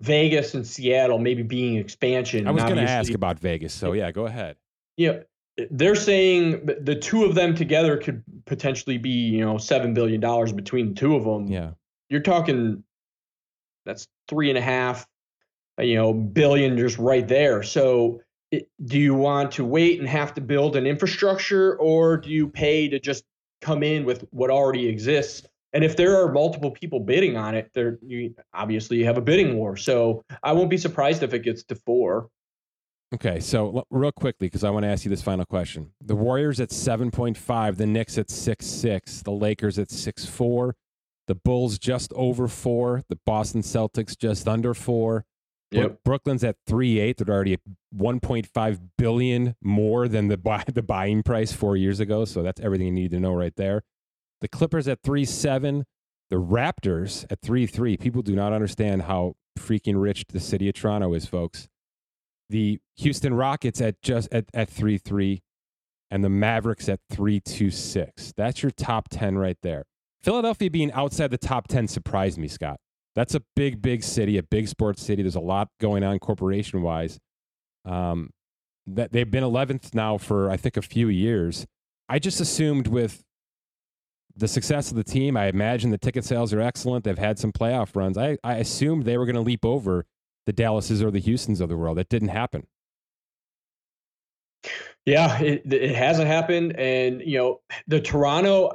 [0.00, 4.10] Vegas and Seattle maybe being expansion, I was going to ask about Vegas, so yeah,
[4.10, 4.56] go ahead.
[4.96, 5.20] Yeah,
[5.58, 10.20] eh, they're saying the two of them together could potentially be you know seven billion
[10.20, 11.46] dollars between the two of them.
[11.46, 11.70] Yeah,
[12.08, 12.82] you're talking
[13.84, 15.06] that's three and a half,
[15.78, 17.62] Uh, you know, billion just right there.
[17.62, 18.20] So
[18.50, 22.48] it, do you want to wait and have to build an infrastructure or do you
[22.48, 23.24] pay to just
[23.62, 25.46] come in with what already exists?
[25.72, 29.22] And if there are multiple people bidding on it there you obviously you have a
[29.22, 29.76] bidding war.
[29.76, 32.28] So i won't be surprised if it gets to four.
[33.14, 35.90] Okay so real quickly because i want to ask you this final question.
[36.02, 40.72] The warriors at 7.5 the knicks at 6-6 the lakers at 6-4
[41.28, 45.24] the bulls just over four the boston celtics just under four
[45.72, 45.98] Yep.
[46.04, 47.16] Brooklyn's at three eight.
[47.18, 47.58] They're already
[47.96, 52.24] 1.5 billion more than the buy, the buying price four years ago.
[52.24, 53.82] So that's everything you need to know right there.
[54.40, 55.84] The Clippers at three seven.
[56.30, 57.96] The Raptors at three three.
[57.96, 61.68] People do not understand how freaking rich the city of Toronto is, folks.
[62.48, 65.42] The Houston Rockets at just at, at three three,
[66.10, 68.32] and the Mavericks at three two six.
[68.36, 69.84] That's your top ten right there.
[70.22, 72.78] Philadelphia being outside the top ten surprised me, Scott.
[73.14, 75.22] That's a big, big city, a big sports city.
[75.22, 77.18] There's a lot going on corporation wise.
[77.84, 78.30] Um,
[78.86, 81.66] that they've been 11th now for I think a few years.
[82.08, 83.22] I just assumed with
[84.36, 87.04] the success of the team, I imagine the ticket sales are excellent.
[87.04, 88.16] They've had some playoff runs.
[88.16, 90.06] I, I assumed they were going to leap over
[90.46, 91.98] the Dallases or the Houstons of the world.
[91.98, 92.66] That didn't happen.
[95.04, 96.76] Yeah, it, it hasn't happened.
[96.76, 98.70] And, you know, the Toronto,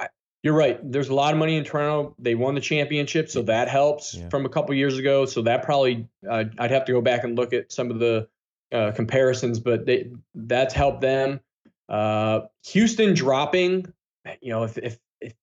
[0.48, 0.80] you're right.
[0.82, 2.14] There's a lot of money in Toronto.
[2.18, 4.30] They won the championship, so that helps yeah.
[4.30, 5.26] from a couple years ago.
[5.26, 8.28] So that probably uh, I'd have to go back and look at some of the
[8.72, 11.40] uh, comparisons, but they, that's helped them.
[11.86, 13.92] Uh, Houston dropping,
[14.40, 15.34] you know, if if, if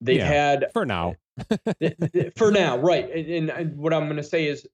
[0.00, 1.14] they've yeah, had for now,
[2.36, 3.08] for now, right?
[3.14, 4.66] And, and what I'm going to say is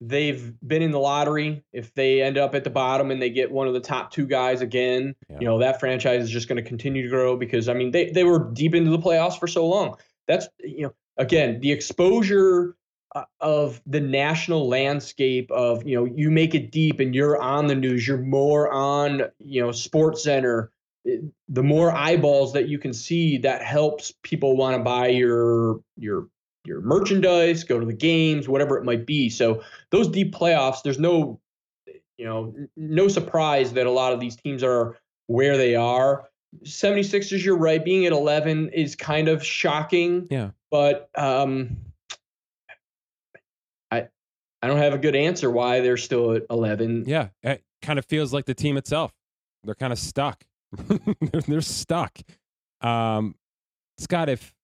[0.00, 1.64] they've been in the lottery.
[1.72, 4.26] If they end up at the bottom and they get one of the top two
[4.26, 5.38] guys again, yeah.
[5.40, 8.10] you know, that franchise is just going to continue to grow because I mean they
[8.10, 9.96] they were deep into the playoffs for so long.
[10.26, 12.76] That's you know, again, the exposure
[13.14, 17.68] uh, of the national landscape of, you know, you make it deep and you're on
[17.68, 20.72] the news, you're more on, you know, Sports Center,
[21.48, 26.28] the more eyeballs that you can see that helps people want to buy your your
[26.64, 29.28] your merchandise, go to the games, whatever it might be.
[29.28, 31.40] So those deep playoffs, there's no,
[32.16, 34.96] you know, no surprise that a lot of these teams are
[35.26, 36.28] where they are.
[36.64, 37.84] 76ers, you're right.
[37.84, 40.26] Being at 11 is kind of shocking.
[40.30, 40.50] Yeah.
[40.70, 41.76] But um,
[43.90, 44.08] I
[44.62, 47.04] I don't have a good answer why they're still at 11.
[47.06, 47.28] Yeah.
[47.42, 49.12] It kind of feels like the team itself.
[49.64, 50.44] They're kind of stuck.
[50.88, 52.18] they're, they're stuck.
[52.80, 53.34] Um,
[53.98, 54.54] Scott, if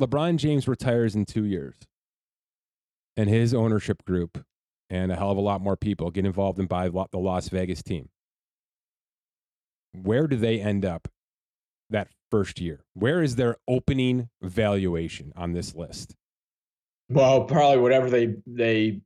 [0.00, 1.76] LeBron James retires in two years,
[3.16, 4.44] and his ownership group
[4.90, 7.82] and a hell of a lot more people get involved and buy the Las Vegas
[7.82, 8.08] team.
[9.92, 11.08] Where do they end up
[11.90, 12.84] that first year?
[12.94, 16.14] Where is their opening valuation on this list?
[17.08, 19.00] Well, probably whatever they they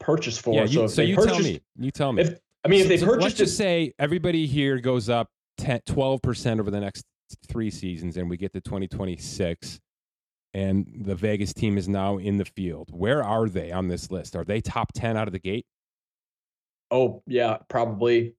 [0.00, 0.54] purchase for.
[0.54, 1.60] Yeah, you, so, so you tell me.
[1.78, 2.22] You tell me.
[2.22, 6.22] If, I mean, if they so purchase, let's just say everybody here goes up 12
[6.22, 7.04] percent over the next
[7.48, 9.80] three seasons and we get to 2026
[10.56, 12.88] and the Vegas team is now in the field.
[12.90, 14.34] Where are they on this list?
[14.34, 15.66] Are they top 10 out of the gate?
[16.90, 18.34] Oh, yeah, probably.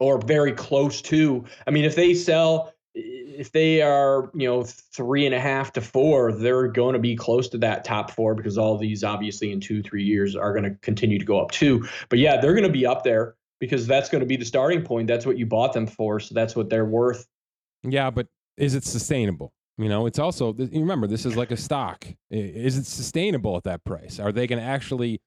[0.00, 1.44] Or very close to.
[1.64, 5.80] I mean, if they sell, if they are, you know, three and a half to
[5.80, 9.60] four, they're going to be close to that top four because all these obviously in
[9.60, 11.86] two, three years are going to continue to go up too.
[12.08, 14.82] But yeah, they're going to be up there because that's going to be the starting
[14.82, 15.06] point.
[15.06, 16.18] That's what you bought them for.
[16.18, 17.26] So that's what they're worth.
[17.86, 19.52] Yeah, but is it sustainable?
[19.78, 22.06] You know, it's also remember this is like a stock.
[22.30, 24.18] Is it sustainable at that price?
[24.18, 25.20] Are they going to actually,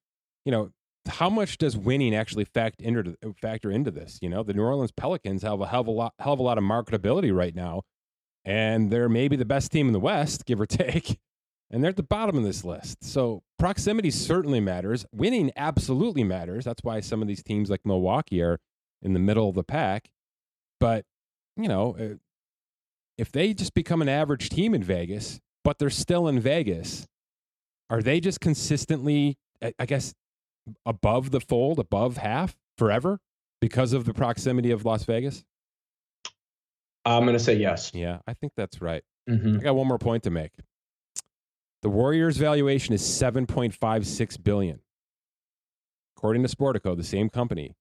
[0.44, 0.72] you know,
[1.08, 4.18] how much does winning actually factor into factor into this?
[4.22, 6.44] You know, the New Orleans Pelicans have a hell of a lot, hell of a
[6.44, 7.84] lot of marketability right now,
[8.44, 11.20] and they're maybe the best team in the West, give or take,
[11.70, 13.04] and they're at the bottom of this list.
[13.04, 15.06] So proximity certainly matters.
[15.14, 16.66] Winning absolutely matters.
[16.66, 18.60] That's why some of these teams like Milwaukee are
[19.04, 20.10] in the middle of the pack.
[20.80, 21.06] But
[21.56, 22.16] you know, uh,
[23.20, 27.06] if they just become an average team in Vegas, but they're still in Vegas,
[27.90, 29.38] are they just consistently,
[29.78, 30.14] I guess,
[30.86, 33.20] above the fold, above half forever
[33.60, 35.44] because of the proximity of Las Vegas?
[37.04, 37.92] I'm going to say yes.
[37.94, 39.04] Yeah, I think that's right.
[39.30, 39.58] Mm-hmm.
[39.58, 40.52] I got one more point to make.
[41.82, 44.80] The Warriors' valuation is 7.56 billion.
[46.16, 47.76] According to Sportico, the same company,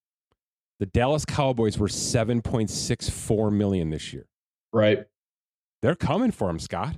[0.80, 4.26] the Dallas Cowboys were 7.64 million this year.
[4.72, 5.06] Right.
[5.82, 6.96] They're coming for him, Scott.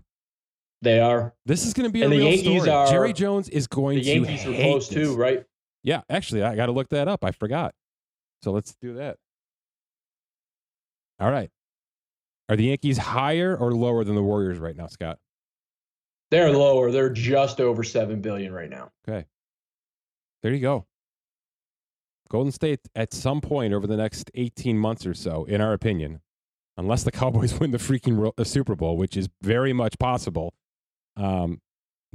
[0.83, 1.35] They are.
[1.45, 2.71] This is going to be And a the real Yankees story.
[2.71, 4.95] are- Jerry Jones is going The to Yankees are close this.
[5.09, 5.45] too, right?
[5.83, 7.25] Yeah, actually, I got to look that up.
[7.25, 7.75] I forgot.
[8.43, 9.17] So let's do that.
[11.19, 11.51] All right.
[12.49, 15.19] Are the Yankees higher or lower than the Warriors right now, Scott?
[16.31, 16.91] They're lower.
[16.91, 18.91] They're just over seven billion right now.
[19.07, 19.27] Okay.
[20.43, 20.87] There you go.
[22.31, 26.21] Golden State at some point over the next 18 months or so, in our opinion,
[26.81, 30.53] unless the Cowboys win the freaking uh, Super Bowl, which is very much possible.
[31.17, 31.61] Um,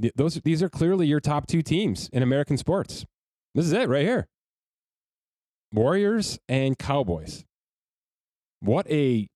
[0.00, 3.06] th- those these are clearly your top two teams in American sports.
[3.54, 4.26] This is it right here.
[5.72, 7.44] Warriors and Cowboys.
[8.60, 9.28] What a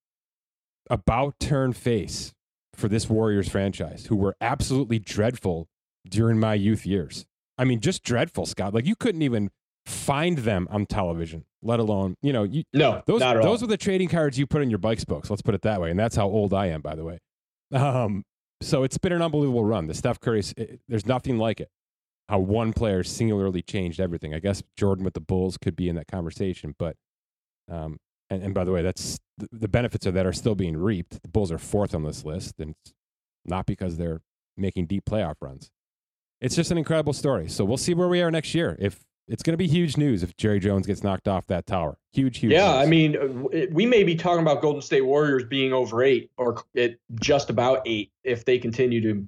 [0.89, 2.33] about turn face
[2.75, 5.69] for this Warriors franchise, who were absolutely dreadful
[6.09, 7.27] during my youth years.
[7.59, 8.75] I mean, just dreadful, Scott.
[8.75, 9.51] Like you couldn't even
[9.87, 13.59] find them on television, let alone, you know, you, No, those those all.
[13.59, 15.29] were the trading cards you put in your bike spokes.
[15.31, 17.19] Let's put it that way, and that's how old I am, by the way.
[17.73, 18.25] Um,
[18.63, 19.87] so it's been an unbelievable run.
[19.87, 21.69] The Steph Curry, it, there's nothing like it.
[22.29, 24.35] How one player singularly changed everything.
[24.35, 26.97] I guess Jordan with the Bulls could be in that conversation, but
[27.71, 27.99] um,
[28.31, 31.21] and, and by the way, that's the, the benefits of that are still being reaped.
[31.23, 32.95] The Bulls are fourth on this list, and it's
[33.45, 34.21] not because they're
[34.57, 35.71] making deep playoff runs.
[36.41, 37.49] It's just an incredible story.
[37.49, 38.77] So we'll see where we are next year.
[38.81, 39.01] If
[39.31, 42.39] it's going to be huge news if Jerry Jones gets knocked off that tower, huge,
[42.39, 42.53] huge.
[42.53, 42.87] Yeah, news.
[42.87, 46.63] I mean, uh, we may be talking about Golden State Warriors being over eight or
[46.77, 49.27] at just about eight if they continue to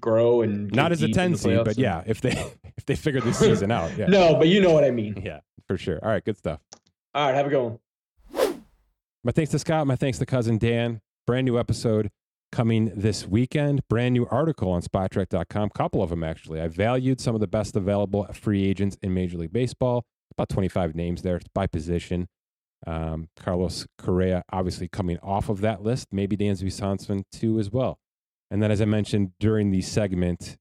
[0.00, 2.32] grow and not as a ten seed, but yeah, if they
[2.76, 5.22] if they figure this season out, yeah, No, but you know what I mean.
[5.24, 6.00] yeah, for sure.
[6.02, 6.60] All right, good stuff.
[7.14, 8.64] All right, have a good one.
[9.24, 9.86] My thanks to Scott.
[9.86, 11.00] My thanks to cousin Dan.
[11.26, 12.10] Brand new episode
[12.52, 13.80] coming this weekend.
[13.88, 15.70] Brand new article on Spotrac.com.
[15.70, 16.60] Couple of them actually.
[16.60, 20.04] I valued some of the best available free agents in Major League Baseball.
[20.30, 22.28] About 25 names there by position.
[22.86, 26.08] Um, Carlos Correa obviously coming off of that list.
[26.12, 27.98] Maybe Dansby Swanson too as well.
[28.50, 30.58] And then, as I mentioned during the segment,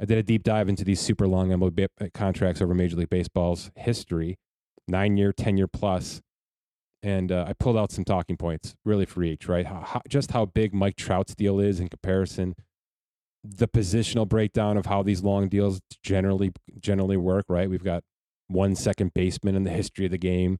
[0.00, 3.70] I did a deep dive into these super long MLB contracts over Major League Baseball's
[3.76, 4.36] history,
[4.88, 6.20] nine year, 10 year plus
[7.02, 9.66] and uh, I pulled out some talking points really for each, right?
[9.66, 12.54] How, how, just how big Mike Trout's deal is in comparison,
[13.42, 17.68] the positional breakdown of how these long deals generally generally work, right?
[17.68, 18.04] We've got
[18.46, 20.58] one second baseman in the history of the game.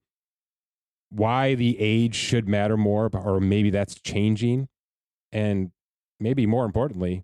[1.10, 4.69] Why the age should matter more, or maybe that's changing,
[5.31, 5.70] and
[6.19, 7.23] maybe more importantly,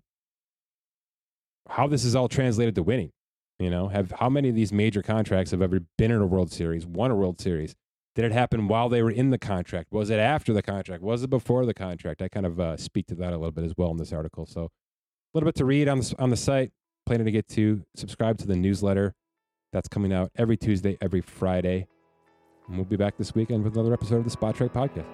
[1.67, 3.11] how this is all translated to winning.
[3.57, 6.51] You know, have how many of these major contracts have ever been in a World
[6.51, 7.75] Series, won a World Series?
[8.15, 9.91] Did it happen while they were in the contract?
[9.91, 11.03] Was it after the contract?
[11.03, 12.21] Was it before the contract?
[12.21, 14.45] I kind of uh, speak to that a little bit as well in this article.
[14.45, 14.69] So a
[15.33, 16.71] little bit to read on the, on the site.
[17.05, 19.15] Planning to get to subscribe to the newsletter.
[19.71, 21.87] That's coming out every Tuesday, every Friday.
[22.67, 25.05] And we'll be back this weekend with another episode of the Spotrac Podcast.